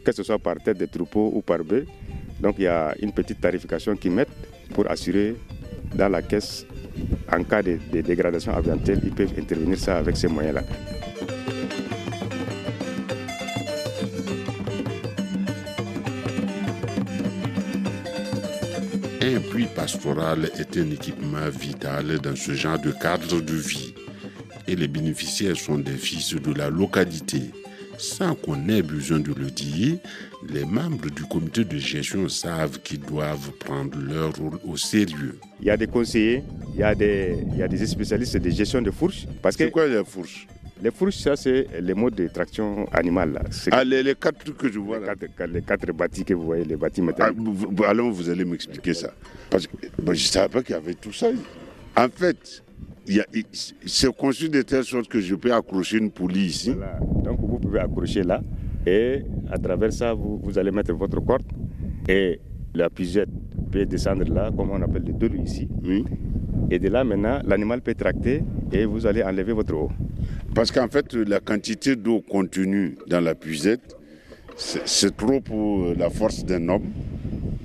que 0.03 0.11
ce 0.11 0.23
soit 0.23 0.39
par 0.39 0.55
tête 0.57 0.79
de 0.79 0.87
troupeau 0.87 1.31
ou 1.33 1.41
par 1.41 1.63
bœuf, 1.63 1.85
donc 2.39 2.55
il 2.57 2.63
y 2.63 2.67
a 2.67 2.95
une 2.99 3.11
petite 3.11 3.39
tarification 3.39 3.95
qu'ils 3.95 4.11
mettent 4.11 4.29
pour 4.73 4.89
assurer 4.89 5.35
dans 5.95 6.09
la 6.09 6.21
caisse, 6.23 6.65
en 7.31 7.43
cas 7.43 7.61
de, 7.61 7.77
dégradation 8.01 8.53
ambientale, 8.53 8.99
ils 9.03 9.11
peuvent 9.11 9.33
intervenir 9.37 9.77
ça 9.77 9.97
avec 9.97 10.17
ces 10.17 10.27
moyens-là. 10.27 10.63
Un 19.21 19.39
puits 19.51 19.67
pastoral 19.75 20.49
est 20.57 20.77
un 20.77 20.89
équipement 20.91 21.49
vital 21.49 22.19
dans 22.19 22.35
ce 22.35 22.53
genre 22.53 22.79
de 22.79 22.91
cadre 22.91 23.41
de 23.41 23.53
vie. 23.53 23.93
Et 24.67 24.75
les 24.75 24.87
bénéficiaires 24.87 25.57
sont 25.57 25.77
des 25.77 25.97
fils 25.97 26.35
de 26.35 26.53
la 26.53 26.69
localité. 26.69 27.51
Sans 27.99 28.33
qu'on 28.33 28.69
ait 28.69 28.81
besoin 28.81 29.19
de 29.19 29.33
le 29.33 29.51
dire, 29.51 29.97
les 30.49 30.63
membres 30.63 31.09
du 31.09 31.23
comité 31.23 31.65
de 31.65 31.77
gestion 31.77 32.29
savent 32.29 32.79
qu'ils 32.79 33.01
doivent 33.01 33.51
prendre 33.59 33.99
leur 33.99 34.33
rôle 34.35 34.57
au 34.65 34.77
sérieux. 34.77 35.37
Il 35.59 35.67
y 35.67 35.69
a 35.69 35.75
des 35.75 35.87
conseillers, 35.87 36.41
il 36.73 36.79
y 36.79 36.83
a 36.83 36.95
des, 36.95 37.35
il 37.51 37.57
y 37.57 37.61
a 37.61 37.67
des 37.67 37.85
spécialistes 37.85 38.37
de 38.37 38.49
gestion 38.49 38.81
de 38.81 38.89
fourches. 38.91 39.27
Parce 39.41 39.57
que 39.57 39.65
C'est 39.65 39.71
quoi 39.71 39.85
la 39.87 40.05
fourche 40.05 40.47
Les 40.81 40.91
fourches, 40.91 41.17
ça, 41.17 41.35
c'est 41.35 41.67
les 41.81 41.93
modes 41.93 42.15
de 42.15 42.29
traction 42.29 42.87
animale. 42.93 43.33
Là. 43.33 43.41
Ah, 43.71 43.83
les, 43.83 44.01
les, 44.01 44.15
quatre 44.15 44.39
trucs 44.45 44.57
que 44.57 44.71
je 44.71 44.79
vois 44.79 44.99
les 44.99 45.05
là. 45.05 45.15
Quatre, 45.15 45.51
les 45.51 45.61
quatre 45.61 45.91
bâtis 45.91 46.23
que 46.23 46.33
vous 46.33 46.43
voyez, 46.45 46.63
les 46.63 46.77
bâtis 46.77 47.01
Ah, 47.01 47.05
métalliques. 47.07 47.37
vous- 47.37 47.83
allons, 47.83 48.11
vous 48.11 48.29
allez 48.29 48.45
m'expliquer 48.45 48.93
ça. 48.93 49.13
Parce 49.49 49.67
que 49.67 49.73
je 50.05 50.09
ne 50.11 50.15
savais 50.15 50.47
pas 50.47 50.63
qu'il 50.63 50.73
y 50.73 50.77
avait 50.77 50.93
tout 50.93 51.11
ça. 51.11 51.27
En 51.97 52.07
fait, 52.07 52.63
c'est 53.85 54.15
conçu 54.15 54.49
de 54.49 54.61
telle 54.61 54.83
sorte 54.83 55.07
que 55.07 55.19
je 55.19 55.35
peux 55.35 55.53
accrocher 55.53 55.97
une 55.97 56.11
poulie 56.11 56.45
ici. 56.45 56.71
Voilà. 56.71 56.99
Donc 57.23 57.39
vous 57.41 57.59
pouvez 57.59 57.79
accrocher 57.79 58.23
là 58.23 58.41
et 58.85 59.21
à 59.51 59.57
travers 59.57 59.91
ça, 59.91 60.13
vous, 60.13 60.39
vous 60.43 60.57
allez 60.57 60.71
mettre 60.71 60.93
votre 60.93 61.19
corde 61.19 61.43
et 62.07 62.39
la 62.73 62.89
puisette 62.89 63.29
peut 63.71 63.85
descendre 63.85 64.25
là, 64.31 64.51
comme 64.55 64.71
on 64.71 64.81
appelle 64.81 65.03
le 65.05 65.13
deux 65.13 65.35
ici. 65.43 65.67
Oui. 65.83 66.05
Et 66.71 66.79
de 66.79 66.87
là 66.87 67.03
maintenant, 67.03 67.39
l'animal 67.45 67.81
peut 67.81 67.95
tracter 67.95 68.43
et 68.71 68.85
vous 68.85 69.05
allez 69.05 69.23
enlever 69.23 69.53
votre 69.53 69.73
eau. 69.73 69.89
Parce 70.55 70.71
qu'en 70.71 70.87
fait, 70.87 71.13
la 71.13 71.39
quantité 71.39 71.95
d'eau 71.95 72.21
contenue 72.21 72.97
dans 73.07 73.21
la 73.21 73.35
puisette, 73.35 73.95
c'est 74.55 75.15
trop 75.15 75.39
pour 75.39 75.93
la 75.95 76.09
force 76.09 76.43
d'un 76.43 76.67
homme. 76.69 76.91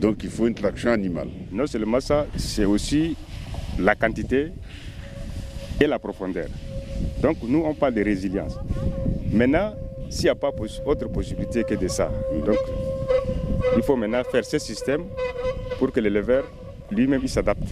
Donc 0.00 0.22
il 0.22 0.30
faut 0.30 0.46
une 0.46 0.54
traction 0.54 0.90
animale. 0.90 1.28
Non 1.52 1.66
seulement 1.66 2.00
ça, 2.00 2.26
c'est 2.36 2.64
aussi 2.64 3.16
la 3.78 3.94
quantité 3.94 4.52
et 5.80 5.86
la 5.86 5.98
profondeur. 5.98 6.46
Donc 7.20 7.36
nous, 7.46 7.62
on 7.64 7.74
parle 7.74 7.94
de 7.94 8.04
résilience. 8.04 8.58
Maintenant, 9.32 9.74
s'il 10.10 10.24
n'y 10.24 10.30
a 10.30 10.34
pas 10.34 10.50
autre 10.86 11.08
possibilité 11.08 11.64
que 11.64 11.74
de 11.74 11.88
ça, 11.88 12.10
donc 12.46 12.56
il 13.76 13.82
faut 13.82 13.96
maintenant 13.96 14.22
faire 14.24 14.44
ce 14.44 14.58
système 14.58 15.04
pour 15.78 15.90
que 15.90 16.00
l'éleveur 16.00 16.44
lui-même 16.90 17.26
s'adapte. 17.26 17.68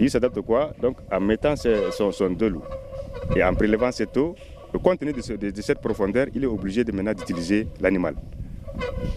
Il 0.00 0.10
s'adapte 0.10 0.40
quoi? 0.40 0.72
Donc 0.82 0.96
en 1.10 1.20
mettant 1.20 1.54
ses- 1.56 1.90
son, 1.92 2.10
son 2.10 2.30
deux 2.30 2.48
loups 2.48 2.64
et 3.36 3.42
en 3.44 3.54
prélevant 3.54 3.92
cette 3.92 4.16
eau, 4.16 4.34
compte 4.82 4.98
tenu 5.00 5.12
de, 5.12 5.20
ce- 5.20 5.32
de- 5.34 5.50
de 5.50 5.62
cette 5.62 5.80
profondeur, 5.80 6.26
il 6.34 6.42
est 6.44 6.46
obligé 6.46 6.82
de 6.84 6.90
maintenant 6.92 7.14
d'utiliser 7.14 7.66
l'animal 7.80 8.14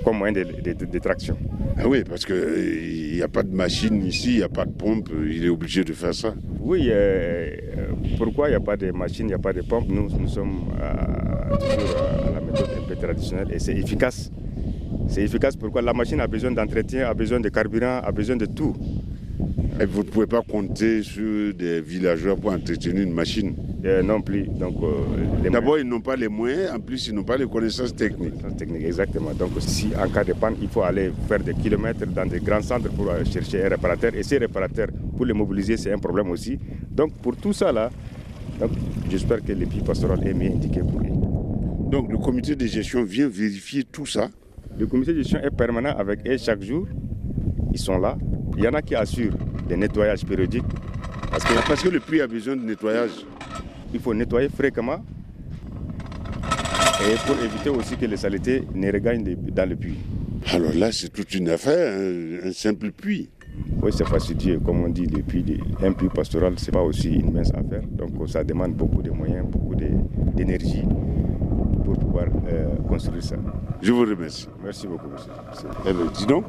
comme 0.04 0.18
moyen 0.18 0.34
de, 0.34 0.44
de- 0.44 0.74
de- 0.74 0.86
de 0.86 1.00
traction. 1.00 1.38
Ah 1.78 1.88
oui, 1.88 2.04
parce 2.08 2.25
qu'il 2.25 3.13
n'y 3.16 3.22
a 3.22 3.28
pas 3.28 3.44
de 3.44 3.54
machine 3.54 4.06
ici, 4.06 4.32
il 4.34 4.38
n'y 4.38 4.44
a 4.44 4.50
pas 4.50 4.66
de 4.66 4.72
pompe, 4.72 5.10
il 5.25 5.46
est 5.46 5.50
obligé 5.50 5.84
de 5.84 5.94
faire 5.94 6.13
ça. 6.13 6.34
Oui, 6.60 6.88
euh, 6.90 7.50
euh, 7.78 7.88
pourquoi 8.18 8.48
il 8.48 8.51
n'y 8.51 8.56
a 8.58 8.60
pas 8.60 8.78
de 8.78 8.92
machine, 8.92 9.25
il 9.25 9.30
n'y 9.30 9.34
a 9.34 9.40
pas 9.40 9.54
de 9.54 9.62
pompe? 9.62 9.86
Nous, 9.90 10.10
nous 10.10 10.28
sommes 10.28 10.70
euh, 10.82 11.56
toujours 11.58 11.98
à 11.98 12.32
la 12.36 12.42
méthode 12.42 12.70
un 12.78 12.88
peu 12.88 12.96
traditionnelle 12.96 13.48
et 13.54 13.60
c'est 13.60 13.74
efficace. 13.75 14.32
C'est 15.08 15.24
efficace 15.24 15.56
pourquoi? 15.56 15.82
La 15.82 15.94
machine 15.94 16.20
a 16.20 16.28
besoin 16.28 16.51
d'entretien, 16.51 17.08
a 17.10 17.13
besoin 17.13 17.40
de 17.40 17.50
carburant, 17.50 18.00
a 18.04 18.12
besoin 18.12 18.36
de 18.36 18.46
tout. 18.46 18.75
Et 19.82 19.86
vous 19.86 20.04
ne 20.04 20.10
pouvez 20.10 20.28
pas 20.28 20.44
compter 20.44 21.02
sur 21.02 21.56
des 21.56 21.82
villageois 21.82 22.36
pour 22.36 22.52
entretenir 22.52 23.02
une 23.02 23.14
machine. 23.14 23.56
Euh, 23.84 24.04
non 24.04 24.22
plus. 24.22 24.44
Donc, 24.44 24.76
euh, 24.84 25.50
D'abord, 25.50 25.80
ils 25.80 25.88
n'ont 25.88 26.02
pas 26.02 26.16
les 26.16 26.28
moyens, 26.28 26.72
en 26.72 26.80
plus, 26.80 27.08
ils 27.08 27.16
n'ont 27.16 27.24
pas 27.24 27.36
les 27.36 27.48
connaissances 27.48 27.96
techniques. 27.96 28.36
techniques, 28.56 28.84
exactement. 28.84 29.34
Donc, 29.34 29.54
si 29.58 29.90
en 30.00 30.08
cas 30.08 30.24
de 30.24 30.34
panne, 30.34 30.56
il 30.62 30.68
faut 30.68 30.84
aller 30.84 31.12
faire 31.28 31.40
des 31.40 31.56
kilomètres 31.56 32.06
dans 32.06 32.28
des 32.28 32.40
grands 32.40 32.62
centres 32.62 32.92
pour 32.92 33.10
euh, 33.10 33.24
chercher 33.24 33.66
un 33.66 33.70
réparateur. 33.70 34.14
Et 34.14 34.22
ces 34.22 34.38
réparateurs, 34.38 34.90
pour 35.18 35.26
les 35.26 35.34
mobiliser, 35.34 35.78
c'est 35.78 35.92
un 35.92 35.98
problème 35.98 36.30
aussi. 36.30 36.60
Donc, 36.92 37.14
pour 37.14 37.36
tout 37.36 37.54
ça 37.54 37.72
là, 37.72 37.90
j'espère 39.10 39.44
que 39.44 39.52
l'épi 39.52 39.80
pastoral 39.80 40.20
est 40.28 40.34
mieux 40.36 40.52
indiqué 40.52 40.82
pour 40.82 41.00
eux. 41.02 41.90
Donc, 41.90 42.12
le 42.12 42.20
comité 42.20 42.56
de 42.56 42.68
gestion 42.68 43.04
vient 43.04 43.28
vérifier 43.28 43.84
tout 43.84 44.06
ça. 44.06 44.30
Le 44.78 44.86
comité 44.86 45.12
de 45.14 45.24
gestion 45.24 45.40
est 45.40 45.50
permanent 45.50 45.96
avec 45.98 46.20
eux 46.28 46.38
chaque 46.38 46.62
jour. 46.62 46.86
Ils 47.74 47.80
sont 47.80 47.98
là. 47.98 48.16
Il 48.58 48.64
y 48.64 48.68
en 48.68 48.74
a 48.74 48.84
qui 48.84 48.94
assurent 48.94 49.38
des 49.72 49.78
nettoyages 49.78 50.25
périodiques. 50.25 50.66
Parce 51.32 51.46
Ah, 51.48 51.63
Parce 51.66 51.82
que 51.82 51.88
le 51.90 52.01
puits 52.01 52.20
a 52.22 52.28
besoin 52.28 52.58
de 52.58 52.62
nettoyage. 52.63 53.12
qu'il 53.90 54.00
faut 54.01 54.13
nettoyer 54.13 54.50
fréquemment. 54.50 55.04
Et 57.08 57.16
pour 57.25 57.36
éviter 57.44 57.70
aussi 57.70 57.96
que 57.98 58.06
les 58.06 58.18
saletés 58.18 58.63
ne 58.75 58.92
regagnent 58.92 59.24
dans 59.54 59.70
le 59.70 59.75
puits. 59.78 59.98
Alors 60.54 60.74
là, 60.75 60.92
c'est 60.92 61.10
toute 61.10 61.34
une 61.36 61.50
affaire, 61.50 61.94
un, 62.00 62.50
un 62.50 62.51
simple 62.51 62.92
puits. 62.92 63.30
Oui, 63.82 63.92
c'est 63.94 64.08
fastidieux. 64.08 64.60
Comme 64.60 64.84
on 64.84 64.90
dit, 64.90 65.06
le 65.08 65.22
puits 65.24 65.46
un 65.82 65.94
puits 65.94 66.10
pastoral, 66.10 66.60
ce 66.60 66.66
n'est 66.66 66.72
pas 66.74 66.82
aussi 66.84 67.10
une 67.16 67.32
mince 67.34 67.51
affaire. 67.54 67.84
Donc 67.92 68.12
ça 68.30 68.44
demande 68.44 68.74
beaucoup 68.74 69.01
de 69.01 69.12
moyens, 69.12 69.46
beaucoup 69.48 69.75
d'énergie 69.75 70.84
pour 71.86 71.98
pouvoir 71.98 72.25
euh, 72.51 72.75
construire 72.90 73.24
ça. 73.24 73.36
Je 73.82 73.92
vous 73.92 74.01
remercie. 74.01 74.48
Merci 74.63 74.88
beaucoup, 74.88 75.08
monsieur. 75.10 75.32
Eh 75.88 75.94
bien, 75.94 76.06
dis 76.13 76.25
donc. 76.25 76.44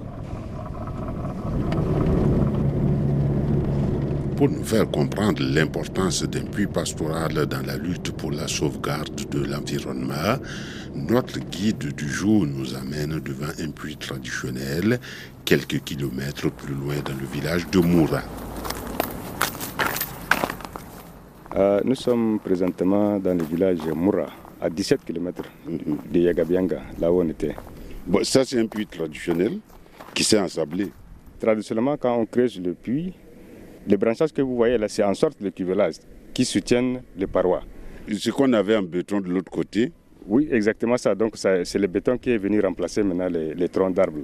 Pour 4.42 4.50
nous 4.50 4.64
faire 4.64 4.90
comprendre 4.90 5.40
l'importance 5.40 6.24
d'un 6.24 6.42
puits 6.42 6.66
pastoral 6.66 7.46
dans 7.46 7.64
la 7.64 7.76
lutte 7.76 8.10
pour 8.10 8.32
la 8.32 8.48
sauvegarde 8.48 9.30
de 9.30 9.44
l'environnement, 9.44 10.34
notre 10.96 11.38
guide 11.38 11.94
du 11.94 12.08
jour 12.08 12.44
nous 12.44 12.74
amène 12.74 13.20
devant 13.20 13.52
un 13.60 13.70
puits 13.70 13.96
traditionnel, 13.96 14.98
quelques 15.44 15.84
kilomètres 15.84 16.50
plus 16.50 16.74
loin 16.74 16.96
dans 17.04 17.14
le 17.14 17.24
village 17.32 17.70
de 17.70 17.78
Moura. 17.78 18.22
Euh, 21.54 21.80
nous 21.84 21.94
sommes 21.94 22.40
présentement 22.40 23.20
dans 23.20 23.38
le 23.38 23.44
village 23.44 23.86
Moura, 23.94 24.26
à 24.60 24.68
17 24.68 25.04
km 25.04 25.44
de 25.68 26.18
Yagabianga, 26.18 26.82
là 26.98 27.12
où 27.12 27.22
on 27.22 27.28
était. 27.28 27.54
Bon, 28.04 28.24
ça, 28.24 28.44
c'est 28.44 28.58
un 28.58 28.66
puits 28.66 28.88
traditionnel 28.88 29.60
qui 30.12 30.24
s'est 30.24 30.40
ensablé. 30.40 30.90
Traditionnellement, 31.38 31.96
quand 31.96 32.16
on 32.16 32.26
creuse 32.26 32.60
le 32.60 32.74
puits, 32.74 33.14
les 33.86 33.96
branchages 33.96 34.32
que 34.32 34.42
vous 34.42 34.56
voyez 34.56 34.78
là, 34.78 34.88
c'est 34.88 35.02
en 35.02 35.14
sorte 35.14 35.42
de 35.42 35.50
cuvelage 35.50 35.94
qui 36.32 36.44
soutiennent 36.44 37.02
les 37.16 37.26
parois. 37.26 37.62
Ce 38.10 38.30
qu'on 38.30 38.52
avait 38.52 38.76
en 38.76 38.82
béton 38.82 39.20
de 39.20 39.28
l'autre 39.28 39.50
côté. 39.50 39.92
Oui, 40.26 40.48
exactement 40.50 40.96
ça. 40.96 41.14
Donc, 41.14 41.36
c'est 41.36 41.78
le 41.78 41.86
béton 41.86 42.16
qui 42.16 42.30
est 42.30 42.38
venu 42.38 42.60
remplacer 42.60 43.02
maintenant 43.02 43.28
les, 43.28 43.54
les 43.54 43.68
troncs 43.68 43.94
d'arbres. 43.94 44.22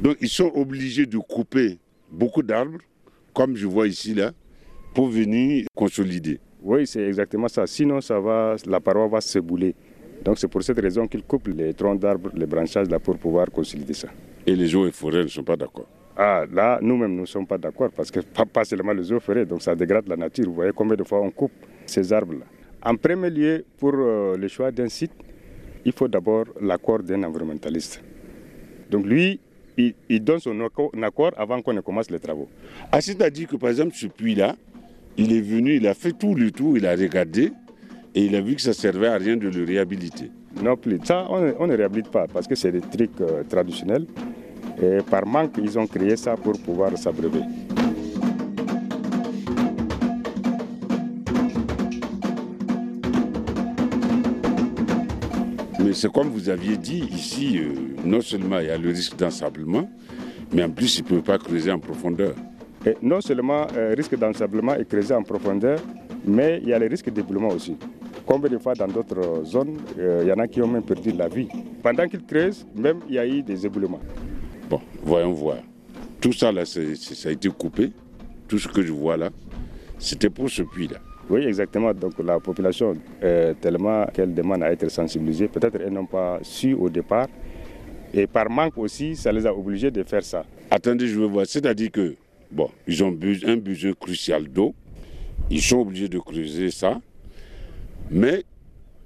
Donc, 0.00 0.16
ils 0.20 0.28
sont 0.28 0.50
obligés 0.54 1.06
de 1.06 1.18
couper 1.18 1.78
beaucoup 2.10 2.42
d'arbres, 2.42 2.78
comme 3.34 3.56
je 3.56 3.66
vois 3.66 3.88
ici, 3.88 4.14
là, 4.14 4.32
pour 4.94 5.08
venir 5.08 5.66
consolider. 5.74 6.38
Oui, 6.62 6.86
c'est 6.86 7.02
exactement 7.06 7.48
ça. 7.48 7.66
Sinon, 7.66 8.00
ça 8.00 8.20
va, 8.20 8.56
la 8.66 8.80
paroi 8.80 9.08
va 9.08 9.20
se 9.20 9.38
bouler. 9.40 9.74
Donc, 10.24 10.38
c'est 10.38 10.48
pour 10.48 10.62
cette 10.62 10.78
raison 10.78 11.08
qu'ils 11.08 11.24
coupent 11.24 11.48
les 11.48 11.74
troncs 11.74 11.98
d'arbres, 11.98 12.30
les 12.34 12.46
branchages 12.46 12.88
là, 12.88 13.00
pour 13.00 13.18
pouvoir 13.18 13.50
consolider 13.50 13.94
ça. 13.94 14.08
Et 14.46 14.54
les 14.54 14.74
eaux 14.74 14.86
et 14.86 14.92
forêts 14.92 15.24
ne 15.24 15.28
sont 15.28 15.42
pas 15.42 15.56
d'accord. 15.56 15.88
Ah, 16.16 16.44
là, 16.52 16.78
nous-mêmes, 16.82 17.14
nous 17.14 17.22
ne 17.22 17.26
sommes 17.26 17.46
pas 17.46 17.58
d'accord 17.58 17.90
parce 17.96 18.10
que 18.10 18.20
pas, 18.20 18.64
seulement 18.64 18.92
les 18.92 19.10
eaux 19.12 19.20
ferrées, 19.20 19.46
donc 19.46 19.62
ça 19.62 19.74
dégrade 19.74 20.06
la 20.08 20.16
nature. 20.16 20.44
Vous 20.46 20.54
voyez 20.54 20.72
combien 20.74 20.96
de 20.96 21.04
fois 21.04 21.20
on 21.20 21.30
coupe 21.30 21.52
ces 21.86 22.12
arbres-là. 22.12 22.44
En 22.84 22.96
premier 22.96 23.30
lieu, 23.30 23.64
pour 23.78 23.92
euh, 23.94 24.36
le 24.36 24.48
choix 24.48 24.70
d'un 24.70 24.88
site, 24.88 25.12
il 25.84 25.92
faut 25.92 26.08
d'abord 26.08 26.44
l'accord 26.60 26.98
d'un 27.02 27.22
environnementaliste. 27.22 28.02
Donc 28.90 29.06
lui, 29.06 29.40
il, 29.78 29.94
il 30.08 30.22
donne 30.22 30.38
son 30.40 30.60
accord 31.02 31.32
avant 31.36 31.62
qu'on 31.62 31.72
ne 31.72 31.80
commence 31.80 32.10
les 32.10 32.18
travaux. 32.20 32.48
Ah, 32.90 33.00
c'est-à-dire 33.00 33.48
que, 33.48 33.56
par 33.56 33.70
exemple, 33.70 33.94
ce 33.94 34.06
puits-là, 34.06 34.54
il 35.16 35.32
est 35.32 35.40
venu, 35.40 35.76
il 35.76 35.86
a 35.86 35.94
fait 35.94 36.12
tout 36.12 36.34
le 36.34 36.50
tour, 36.50 36.76
il 36.76 36.86
a 36.86 36.94
regardé, 36.94 37.52
et 38.14 38.24
il 38.26 38.36
a 38.36 38.40
vu 38.42 38.54
que 38.54 38.60
ça 38.60 38.74
servait 38.74 39.06
à 39.08 39.16
rien 39.16 39.36
de 39.36 39.48
le 39.48 39.64
réhabiliter. 39.64 40.30
Non 40.62 40.76
plus. 40.76 40.98
Ça, 41.04 41.26
on, 41.30 41.40
ne- 41.40 41.52
on 41.58 41.66
ne 41.66 41.74
réhabilite 41.76 42.10
pas 42.10 42.26
parce 42.26 42.46
que 42.46 42.54
c'est 42.54 42.70
des 42.72 42.80
trucs 42.82 43.18
euh, 43.22 43.42
traditionnels. 43.48 44.06
Et 44.80 44.98
par 45.08 45.26
manque, 45.26 45.58
ils 45.58 45.78
ont 45.78 45.86
créé 45.86 46.16
ça 46.16 46.36
pour 46.36 46.58
pouvoir 46.60 46.96
s'abreuver. 46.96 47.42
Mais 55.84 55.92
c'est 55.94 56.12
comme 56.12 56.28
vous 56.28 56.48
aviez 56.48 56.76
dit, 56.76 57.04
ici, 57.10 57.58
euh, 57.58 57.74
non 58.04 58.20
seulement 58.20 58.60
il 58.60 58.66
y 58.66 58.70
a 58.70 58.78
le 58.78 58.88
risque 58.88 59.16
d'ensablement, 59.16 59.88
mais 60.52 60.62
en 60.62 60.70
plus, 60.70 60.98
il 60.98 61.04
ne 61.04 61.08
peut 61.08 61.22
pas 61.22 61.38
creuser 61.38 61.72
en 61.72 61.78
profondeur. 61.78 62.34
Et 62.86 62.96
non 63.02 63.20
seulement 63.20 63.66
euh, 63.76 63.94
risque 63.96 64.16
d'ensablement 64.16 64.74
et 64.76 64.84
creuser 64.84 65.14
en 65.14 65.22
profondeur, 65.22 65.80
mais 66.24 66.60
il 66.62 66.68
y 66.68 66.72
a 66.72 66.78
le 66.78 66.86
risque 66.86 67.10
d'éboulement 67.10 67.48
aussi. 67.48 67.76
Combien 68.24 68.50
de 68.50 68.58
fois 68.58 68.74
dans 68.74 68.86
d'autres 68.86 69.44
zones, 69.44 69.76
euh, 69.98 70.20
il 70.22 70.28
y 70.28 70.32
en 70.32 70.38
a 70.38 70.46
qui 70.46 70.62
ont 70.62 70.68
même 70.68 70.82
perdu 70.82 71.10
la 71.12 71.28
vie. 71.28 71.48
Pendant 71.82 72.06
qu'ils 72.06 72.24
creusent, 72.24 72.64
même 72.74 73.00
il 73.08 73.16
y 73.16 73.18
a 73.18 73.26
eu 73.26 73.42
des 73.42 73.66
éboulements. 73.66 74.00
Bon, 74.72 74.80
voyons 75.02 75.32
voir. 75.32 75.58
Tout 76.18 76.32
ça, 76.32 76.50
là, 76.50 76.64
ça 76.64 76.80
a 76.80 77.30
été 77.30 77.50
coupé. 77.50 77.90
Tout 78.48 78.58
ce 78.58 78.68
que 78.68 78.80
je 78.80 78.90
vois 78.90 79.18
là, 79.18 79.28
c'était 79.98 80.30
pour 80.30 80.48
ce 80.48 80.62
puits-là. 80.62 80.96
Oui, 81.28 81.42
exactement. 81.42 81.92
Donc 81.92 82.14
la 82.24 82.40
population, 82.40 82.94
euh, 83.22 83.52
tellement 83.60 84.06
qu'elle 84.14 84.32
demande 84.32 84.62
à 84.62 84.72
être 84.72 84.88
sensibilisée, 84.90 85.48
peut-être 85.48 85.76
elles 85.78 85.92
n'ont 85.92 86.06
pas 86.06 86.38
su 86.40 86.72
au 86.72 86.88
départ. 86.88 87.28
Et 88.14 88.26
par 88.26 88.48
manque 88.48 88.78
aussi, 88.78 89.14
ça 89.14 89.30
les 89.30 89.44
a 89.44 89.54
obligés 89.54 89.90
de 89.90 90.02
faire 90.04 90.24
ça. 90.24 90.46
Attendez, 90.70 91.06
je 91.06 91.20
veux 91.20 91.26
voir. 91.26 91.44
C'est-à-dire 91.46 91.90
que, 91.90 92.14
bon, 92.50 92.70
ils 92.86 93.04
ont 93.04 93.14
un 93.46 93.56
besoin 93.58 93.92
crucial 93.92 94.48
d'eau. 94.48 94.74
Ils 95.50 95.60
sont 95.60 95.80
obligés 95.80 96.08
de 96.08 96.18
creuser 96.18 96.70
ça. 96.70 96.98
Mais 98.10 98.42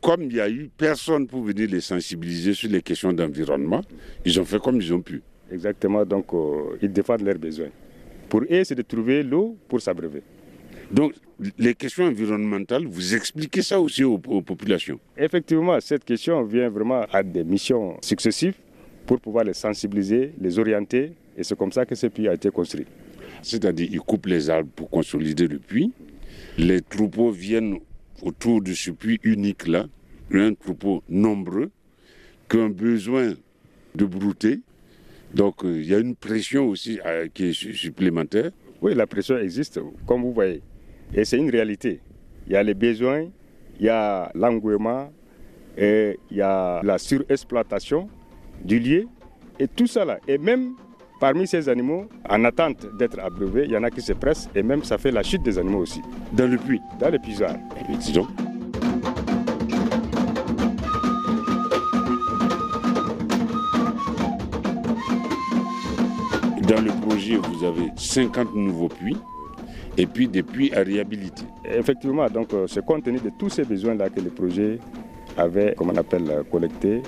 comme 0.00 0.22
il 0.22 0.28
n'y 0.28 0.40
a 0.40 0.48
eu 0.48 0.70
personne 0.76 1.26
pour 1.26 1.42
venir 1.42 1.68
les 1.68 1.80
sensibiliser 1.80 2.54
sur 2.54 2.70
les 2.70 2.82
questions 2.82 3.12
d'environnement, 3.12 3.82
ils 4.24 4.38
ont 4.38 4.44
fait 4.44 4.60
comme 4.60 4.80
ils 4.80 4.94
ont 4.94 5.02
pu. 5.02 5.24
Exactement, 5.50 6.04
donc 6.04 6.32
euh, 6.34 6.76
ils 6.82 6.92
défendent 6.92 7.22
leurs 7.22 7.38
besoins. 7.38 7.68
Pour 8.28 8.42
eux, 8.42 8.64
c'est 8.64 8.74
de 8.74 8.82
trouver 8.82 9.22
l'eau 9.22 9.56
pour 9.68 9.80
s'abreuver. 9.80 10.22
Donc, 10.90 11.14
les 11.58 11.74
questions 11.74 12.04
environnementales, 12.04 12.86
vous 12.86 13.14
expliquez 13.14 13.62
ça 13.62 13.80
aussi 13.80 14.04
aux, 14.04 14.20
aux 14.28 14.42
populations 14.42 14.98
Effectivement, 15.16 15.78
cette 15.80 16.04
question 16.04 16.42
vient 16.44 16.68
vraiment 16.68 17.04
à 17.12 17.22
des 17.22 17.44
missions 17.44 17.96
successives 18.00 18.54
pour 19.06 19.20
pouvoir 19.20 19.44
les 19.44 19.54
sensibiliser, 19.54 20.32
les 20.40 20.58
orienter, 20.58 21.12
et 21.36 21.44
c'est 21.44 21.56
comme 21.56 21.72
ça 21.72 21.84
que 21.86 21.94
ce 21.94 22.06
puits 22.08 22.28
a 22.28 22.34
été 22.34 22.50
construit. 22.50 22.86
C'est-à-dire, 23.42 23.88
ils 23.90 24.00
coupent 24.00 24.26
les 24.26 24.50
arbres 24.50 24.70
pour 24.74 24.90
consolider 24.90 25.46
le 25.46 25.58
puits. 25.58 25.92
Les 26.58 26.80
troupeaux 26.80 27.30
viennent 27.30 27.78
autour 28.22 28.62
de 28.62 28.72
ce 28.72 28.90
puits 28.90 29.20
unique-là, 29.22 29.86
un 30.32 30.54
troupeau 30.54 31.02
nombreux, 31.08 31.70
qui 32.48 32.56
ont 32.56 32.68
besoin 32.70 33.34
de 33.94 34.04
brouter. 34.04 34.60
Donc, 35.36 35.64
euh, 35.64 35.80
il 35.82 35.86
y 35.86 35.94
a 35.94 35.98
une 35.98 36.16
pression 36.16 36.66
aussi 36.68 36.98
euh, 37.04 37.28
qui 37.32 37.48
est 37.48 37.52
su- 37.52 37.74
supplémentaire. 37.74 38.50
Oui, 38.80 38.94
la 38.94 39.06
pression 39.06 39.36
existe, 39.36 39.78
comme 40.06 40.22
vous 40.22 40.32
voyez. 40.32 40.62
Et 41.12 41.24
c'est 41.26 41.36
une 41.36 41.50
réalité. 41.50 42.00
Il 42.46 42.52
y 42.54 42.56
a 42.56 42.62
les 42.62 42.72
besoins, 42.74 43.26
il 43.78 43.84
y 43.86 43.88
a 43.90 44.30
l'engouement, 44.34 45.12
il 45.76 46.16
y 46.30 46.40
a 46.40 46.80
la 46.82 46.96
surexploitation 46.96 48.08
du 48.64 48.78
lieu. 48.78 49.04
Et 49.58 49.68
tout 49.68 49.86
ça 49.86 50.04
là. 50.06 50.18
Et 50.26 50.38
même 50.38 50.72
parmi 51.20 51.46
ces 51.46 51.68
animaux, 51.68 52.06
en 52.28 52.44
attente 52.44 52.86
d'être 52.98 53.18
abreuvés, 53.18 53.64
il 53.66 53.72
y 53.72 53.76
en 53.76 53.82
a 53.82 53.90
qui 53.90 54.00
se 54.00 54.14
pressent. 54.14 54.48
Et 54.54 54.62
même 54.62 54.84
ça 54.84 54.96
fait 54.96 55.10
la 55.12 55.22
chute 55.22 55.42
des 55.42 55.58
animaux 55.58 55.80
aussi, 55.80 56.00
Dans 56.32 56.50
le 56.50 56.56
puits. 56.56 56.80
dans 56.98 57.10
les 57.10 57.18
puisards. 57.18 57.56
Dans 66.76 66.82
le 66.82 66.90
projet, 66.90 67.36
vous 67.36 67.64
avez 67.64 67.90
50 67.96 68.54
nouveaux 68.54 68.88
puits 68.88 69.16
et 69.96 70.04
puis 70.04 70.28
des 70.28 70.42
puits 70.42 70.74
à 70.74 70.80
réhabiliter. 70.82 71.44
Effectivement, 71.64 72.28
donc 72.28 72.52
euh, 72.52 72.66
c'est 72.66 72.84
compte 72.84 73.02
tenu 73.04 73.18
de 73.18 73.30
tous 73.38 73.48
ces 73.48 73.64
besoins-là 73.64 74.10
que 74.10 74.20
le 74.20 74.28
projet 74.28 74.78
avait, 75.38 75.74
comme 75.74 75.88
on 75.88 75.96
appelle, 75.96 76.28
euh, 76.28 76.42
collecté 76.42 77.02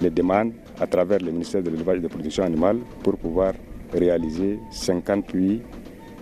les 0.00 0.08
demandes 0.08 0.52
à 0.80 0.86
travers 0.86 1.18
le 1.18 1.32
ministère 1.32 1.62
de 1.62 1.68
l'élevage 1.68 1.96
et 1.96 1.98
de 1.98 2.04
la 2.04 2.08
protection 2.08 2.44
animale 2.44 2.78
pour 3.02 3.18
pouvoir 3.18 3.52
réaliser 3.92 4.58
50 4.70 5.26
puits 5.26 5.60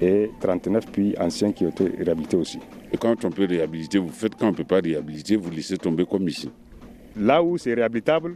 et 0.00 0.30
39 0.40 0.86
puits 0.90 1.14
anciens 1.20 1.52
qui 1.52 1.64
ont 1.64 1.70
été 1.70 1.84
réhabilités 2.00 2.36
aussi. 2.36 2.58
Et 2.92 2.96
quand 2.96 3.24
on 3.24 3.30
peut 3.30 3.46
réhabiliter, 3.48 3.98
vous 3.98 4.08
faites. 4.08 4.34
Quand 4.34 4.48
on 4.48 4.50
ne 4.50 4.56
peut 4.56 4.64
pas 4.64 4.80
réhabiliter, 4.80 5.36
vous 5.36 5.52
laissez 5.52 5.78
tomber 5.78 6.04
comme 6.04 6.28
ici. 6.28 6.50
Là 7.16 7.44
où 7.44 7.56
c'est 7.58 7.74
réhabilitable, 7.74 8.34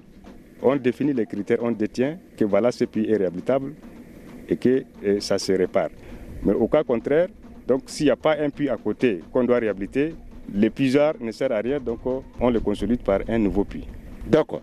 on 0.63 0.77
définit 0.77 1.15
les 1.15 1.27
critères, 1.27 1.59
on 1.63 1.73
détient 1.73 2.17
que 2.37 2.45
voilà, 2.45 2.71
ce 2.71 2.85
puits 2.85 3.11
est 3.11 3.17
réhabilitable 3.17 3.73
et 4.49 4.57
que 4.57 4.85
euh, 5.05 5.21
ça 5.21 5.39
se 5.39 5.53
répare. 5.53 5.91
Mais 6.43 6.53
au 6.53 6.69
cas 6.69 6.85
contraire, 6.85 7.29
donc 7.67 7.83
s'il 7.87 8.07
n'y 8.07 8.11
a 8.11 8.17
pas 8.17 8.37
un 8.39 8.51
puits 8.51 8.69
à 8.69 8.77
côté 8.77 9.21
qu'on 9.33 9.45
doit 9.45 9.59
réhabiliter, 9.59 10.15
les 10.55 10.71
puisards 10.71 11.15
ne 11.21 11.33
servent 11.33 11.53
à 11.53 11.61
rien, 11.61 11.81
donc 11.81 12.01
euh, 12.07 12.21
on 12.41 12.51
les 12.51 12.61
consolide 12.61 13.03
par 13.03 13.21
un 13.29 13.39
nouveau 13.39 13.65
puits. 13.65 13.87
D'accord. 14.27 14.63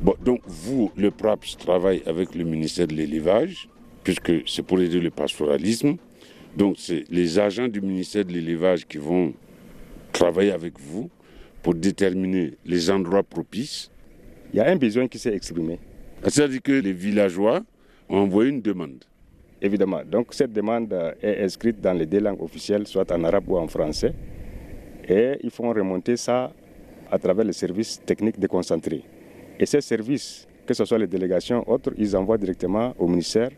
Bon, 0.00 0.14
donc 0.24 0.40
vous, 0.46 0.90
le 0.96 1.10
PRAPS, 1.10 1.56
travaille 1.58 2.02
avec 2.06 2.34
le 2.34 2.44
ministère 2.44 2.86
de 2.86 2.94
l'élevage, 2.94 3.68
puisque 4.02 4.32
c'est 4.48 4.62
pour 4.62 4.80
aider 4.80 5.00
le 5.00 5.10
pastoralisme. 5.10 5.96
Donc 6.56 6.76
c'est 6.78 7.04
les 7.10 7.38
agents 7.38 7.68
du 7.68 7.80
ministère 7.80 8.24
de 8.24 8.32
l'élevage 8.32 8.86
qui 8.86 8.98
vont 8.98 9.32
travailler 10.12 10.52
avec 10.52 10.78
vous 10.80 11.08
pour 11.62 11.74
déterminer 11.74 12.54
les 12.66 12.90
endroits 12.90 13.22
propices. 13.22 13.90
Il 14.52 14.56
y 14.56 14.60
a 14.60 14.68
un 14.68 14.76
besoin 14.76 15.08
qui 15.08 15.18
s'est 15.18 15.34
exprimé, 15.34 15.78
C'est-à-dire 16.24 16.60
que 16.60 16.72
les 16.72 16.92
villageois 16.92 17.62
ont 18.08 18.18
envoyé 18.18 18.50
une 18.50 18.60
demande. 18.60 19.04
Évidemment. 19.62 20.02
Donc 20.04 20.34
cette 20.34 20.52
demande 20.52 20.92
euh, 20.92 21.12
est 21.22 21.42
inscrite 21.44 21.80
dans 21.80 21.92
les 21.94 22.04
deux 22.06 22.20
langues 22.20 22.42
officielles, 22.42 22.86
soit 22.86 23.10
en 23.12 23.24
arabe 23.24 23.48
ou 23.48 23.56
en 23.56 23.68
français. 23.68 24.12
Et 25.08 25.38
ils 25.42 25.50
font 25.50 25.72
remonter 25.72 26.16
ça 26.16 26.52
à 27.10 27.18
travers 27.18 27.44
les 27.44 27.52
services 27.52 28.00
techniques 28.04 28.38
déconcentrés. 28.38 29.02
Et 29.58 29.66
ces 29.66 29.80
services, 29.80 30.46
que 30.66 30.74
ce 30.74 30.84
soit 30.84 30.98
les 30.98 31.06
délégations, 31.06 31.68
autres, 31.70 31.92
ils 31.96 32.16
envoient 32.16 32.38
directement 32.38 32.94
au 32.98 33.06
ministère 33.06 33.50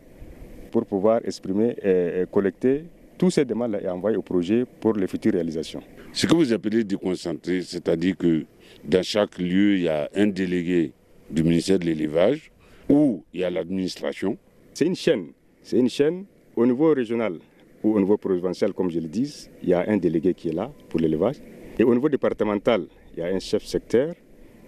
pour 0.71 0.85
pouvoir 0.85 1.21
exprimer 1.23 1.75
et, 1.81 2.25
collecter 2.31 2.83
tous 3.17 3.31
ces 3.31 3.45
demandes-là 3.45 3.81
et 3.81 3.87
envoyer 3.87 4.17
au 4.17 4.21
projet 4.21 4.65
pour 4.81 4.93
les 4.93 5.07
futures 5.07 5.33
réalisations. 5.33 5.81
Ce 6.11 6.27
que 6.27 6.35
vous 6.35 6.51
appelez 6.51 6.83
déconcentré, 6.83 7.61
c'est-à-dire 7.61 8.17
que 8.17 8.45
dans 8.83 9.03
chaque 9.03 9.37
lieu, 9.39 9.75
il 9.75 9.83
y 9.83 9.89
a 9.89 10.09
un 10.15 10.27
délégué 10.27 10.91
du 11.29 11.43
ministère 11.43 11.79
de 11.79 11.85
l'élevage 11.85 12.51
où 12.89 13.23
il 13.33 13.39
y 13.39 13.43
a 13.43 13.49
l'administration. 13.49 14.37
C'est 14.73 14.85
une 14.85 14.95
chaîne. 14.95 15.27
C'est 15.65 15.79
une 15.79 15.89
chaîne 15.89 16.25
au 16.55 16.63
niveau 16.63 16.93
régional 16.93 17.39
ou 17.83 17.95
au 17.95 17.99
niveau 17.99 18.17
provincial, 18.17 18.71
comme 18.71 18.91
je 18.91 18.99
le 18.99 19.07
dis, 19.07 19.49
il 19.63 19.69
y 19.69 19.73
a 19.73 19.83
un 19.89 19.97
délégué 19.97 20.35
qui 20.35 20.49
est 20.49 20.53
là 20.53 20.71
pour 20.89 20.99
l'élevage. 20.99 21.37
Et 21.79 21.83
au 21.83 21.91
niveau 21.95 22.07
départemental, 22.07 22.85
il 23.17 23.19
y 23.21 23.23
a 23.23 23.29
un 23.29 23.39
chef 23.39 23.65
secteur. 23.65 24.13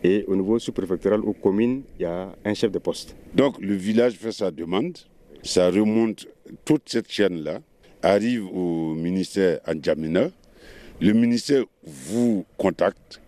Et 0.04 0.26
au 0.28 0.36
niveau 0.36 0.58
sous-préfectoral 0.58 1.20
ou 1.24 1.34
commune, 1.34 1.84
il 2.00 2.02
y 2.02 2.06
a 2.06 2.36
un 2.44 2.54
chef 2.56 2.72
de 2.72 2.80
poste. 2.80 3.16
Donc 3.36 3.62
le 3.62 3.76
village 3.76 4.14
fait 4.14 4.32
sa 4.32 4.50
demande, 4.50 4.98
ça 5.44 5.70
remonte 5.70 6.26
toute 6.66 6.90
cette 6.90 7.12
chaîne-là, 7.12 7.60
arrive 8.02 8.48
au 8.52 8.96
ministère 8.96 9.60
en 9.68 9.74
Djamena. 9.80 10.30
Le 11.00 11.14
ministère 11.14 11.64
vous 11.84 12.44
contacte. 12.58 13.22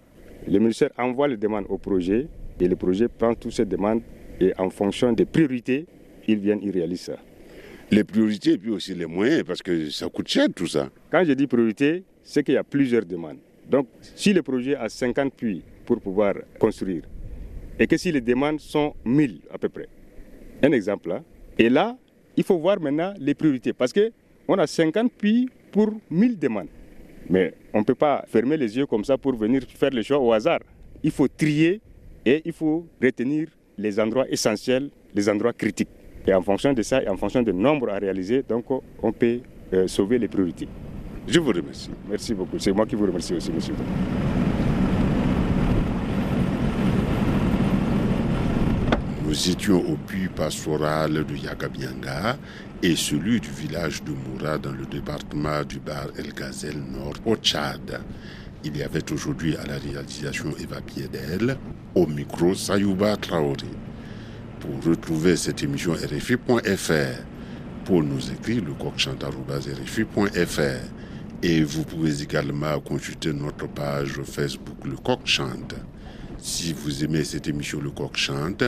Le 0.48 0.58
ministère 0.58 0.90
envoie 0.98 1.28
les 1.28 1.38
demandes 1.38 1.66
au 1.70 1.78
projet 1.78 2.26
et 2.60 2.68
le 2.68 2.76
projet 2.76 3.08
prend 3.08 3.36
toutes 3.36 3.54
ces 3.54 3.66
demandes 3.66 4.02
et 4.42 4.54
en 4.58 4.72
fonction 4.72 5.14
des 5.14 5.26
priorités, 5.26 5.86
ils 6.28 6.40
viennent, 6.40 6.62
ils 6.64 6.72
réalisent 6.72 7.02
ça. 7.02 7.18
Les 7.92 8.04
priorités 8.04 8.52
et 8.52 8.58
puis 8.60 8.70
aussi 8.70 8.94
les 8.94 9.08
moyens, 9.08 9.44
parce 9.44 9.64
que 9.64 9.90
ça 9.90 10.08
coûte 10.10 10.28
cher 10.28 10.48
tout 10.56 10.68
ça. 10.68 10.90
Quand 11.10 11.24
je 11.24 11.34
dis 11.34 11.48
priorité, 11.48 12.04
c'est 12.22 12.44
qu'il 12.44 12.54
y 12.54 12.58
a 12.58 12.64
plusieurs 12.64 13.04
demandes. 13.04 13.40
Donc, 13.68 13.88
si 14.16 14.32
le 14.32 14.44
projet 14.44 14.76
a 14.76 14.90
50 14.90 15.34
puits 15.34 15.64
pour 15.86 16.00
pouvoir 16.00 16.36
construire, 16.60 17.04
et 17.80 17.88
que 17.88 17.98
si 17.98 18.12
les 18.12 18.22
demandes 18.22 18.60
sont 18.60 18.94
1000 19.06 19.42
à 19.52 19.58
peu 19.58 19.70
près, 19.70 19.88
un 20.62 20.72
exemple 20.72 21.10
là, 21.10 21.24
et 21.58 21.68
là, 21.68 21.98
il 22.38 22.44
faut 22.44 22.60
voir 22.60 22.80
maintenant 22.80 23.14
les 23.18 23.34
priorités, 23.34 23.74
parce 23.74 23.92
qu'on 23.92 24.58
a 24.58 24.68
50 24.68 25.12
puits 25.14 25.50
pour 25.72 25.92
1000 26.12 26.38
demandes. 26.38 26.70
Mais 27.28 27.56
on 27.74 27.80
ne 27.80 27.84
peut 27.84 27.96
pas 27.96 28.24
fermer 28.28 28.58
les 28.58 28.78
yeux 28.78 28.86
comme 28.86 29.04
ça 29.04 29.18
pour 29.18 29.36
venir 29.36 29.64
faire 29.64 29.92
le 29.92 30.04
choix 30.04 30.20
au 30.20 30.32
hasard. 30.32 30.60
Il 31.04 31.12
faut 31.12 31.28
trier 31.28 31.82
et 32.26 32.42
il 32.46 32.54
faut 32.54 32.88
retenir 33.02 33.48
les 33.78 34.00
endroits 34.00 34.30
essentiels, 34.30 34.90
les 35.16 35.28
endroits 35.28 35.54
critiques. 35.54 35.90
Et 36.30 36.34
en 36.36 36.44
fonction 36.44 36.74
de 36.74 36.84
ça 36.84 37.02
et 37.02 37.10
en 37.10 37.18
fonction 37.18 37.42
du 37.42 37.52
nombre 37.52 37.90
à 37.90 37.98
réaliser, 37.98 38.44
donc 38.48 38.66
on 39.02 39.12
peut 39.12 39.40
euh, 39.74 39.88
sauver 39.88 40.20
les 40.20 40.28
priorités. 40.28 40.68
Je 41.28 41.40
vous 41.40 41.50
remercie. 41.52 41.90
Merci 42.08 42.36
beaucoup. 42.36 42.60
C'est 42.60 42.72
moi 42.72 42.86
qui 42.86 42.94
vous 42.94 43.08
remercie 43.08 43.34
aussi, 43.34 43.52
monsieur. 43.52 43.74
Nous 49.26 49.50
étions 49.50 49.80
au 49.80 49.96
puits 49.96 50.28
pastoral 50.28 51.14
de 51.26 51.36
Yagabianga 51.36 52.38
et 52.84 52.96
celui 52.96 53.40
du 53.40 53.50
village 53.50 54.04
de 54.04 54.12
Moura 54.12 54.60
dans 54.60 54.72
le 54.72 54.86
département 54.86 55.64
du 55.68 55.80
Bar 55.80 56.10
El 56.16 56.32
Ghazel 56.32 56.78
Nord 56.78 57.16
au 57.26 57.38
Tchad. 57.38 58.02
Il 58.64 58.78
y 58.78 58.84
avait 58.84 59.12
aujourd'hui 59.12 59.56
à 59.56 59.66
la 59.66 59.80
réalisation 59.80 60.50
Eva 60.62 60.80
Piedel, 60.82 61.58
au 61.96 62.06
micro 62.06 62.54
Sayouba 62.54 63.18
Traoré. 63.18 63.79
Pour 64.60 64.84
retrouver 64.84 65.38
cette 65.38 65.64
émission 65.64 65.94
RFI.fr, 65.94 67.24
pour 67.86 68.04
nous 68.04 68.32
écrire 68.32 68.64
le 68.64 68.74
coq-chante@rfi.fr 68.74 71.00
et 71.42 71.64
vous 71.64 71.84
pouvez 71.84 72.22
également 72.22 72.80
consulter 72.82 73.32
notre 73.32 73.68
page 73.68 74.22
Facebook 74.24 74.86
Le 74.86 74.98
Coq 74.98 75.22
Chante. 75.24 75.76
Si 76.38 76.74
vous 76.74 77.04
aimez 77.04 77.24
cette 77.24 77.48
émission 77.48 77.80
Le 77.80 77.92
Coq 77.92 78.18
Chante, 78.18 78.66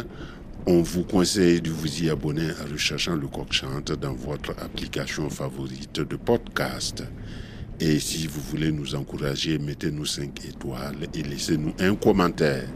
on 0.65 0.81
vous 0.81 1.03
conseille 1.03 1.61
de 1.61 1.71
vous 1.71 2.03
y 2.03 2.09
abonner 2.09 2.49
en 2.51 2.71
recherchant 2.71 3.15
Le 3.15 3.27
Coq 3.27 3.51
Chante 3.51 3.91
dans 3.91 4.13
votre 4.13 4.51
application 4.51 5.29
favorite 5.29 5.99
de 5.99 6.15
podcast. 6.15 7.03
Et 7.79 7.99
si 7.99 8.27
vous 8.27 8.41
voulez 8.41 8.71
nous 8.71 8.95
encourager, 8.95 9.59
mettez-nous 9.59 10.05
5 10.05 10.45
étoiles 10.45 11.07
et 11.13 11.23
laissez-nous 11.23 11.73
un 11.79 11.95
commentaire. 11.95 12.67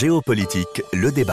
Géopolitique, 0.00 0.82
le 0.94 1.12
débat. 1.12 1.28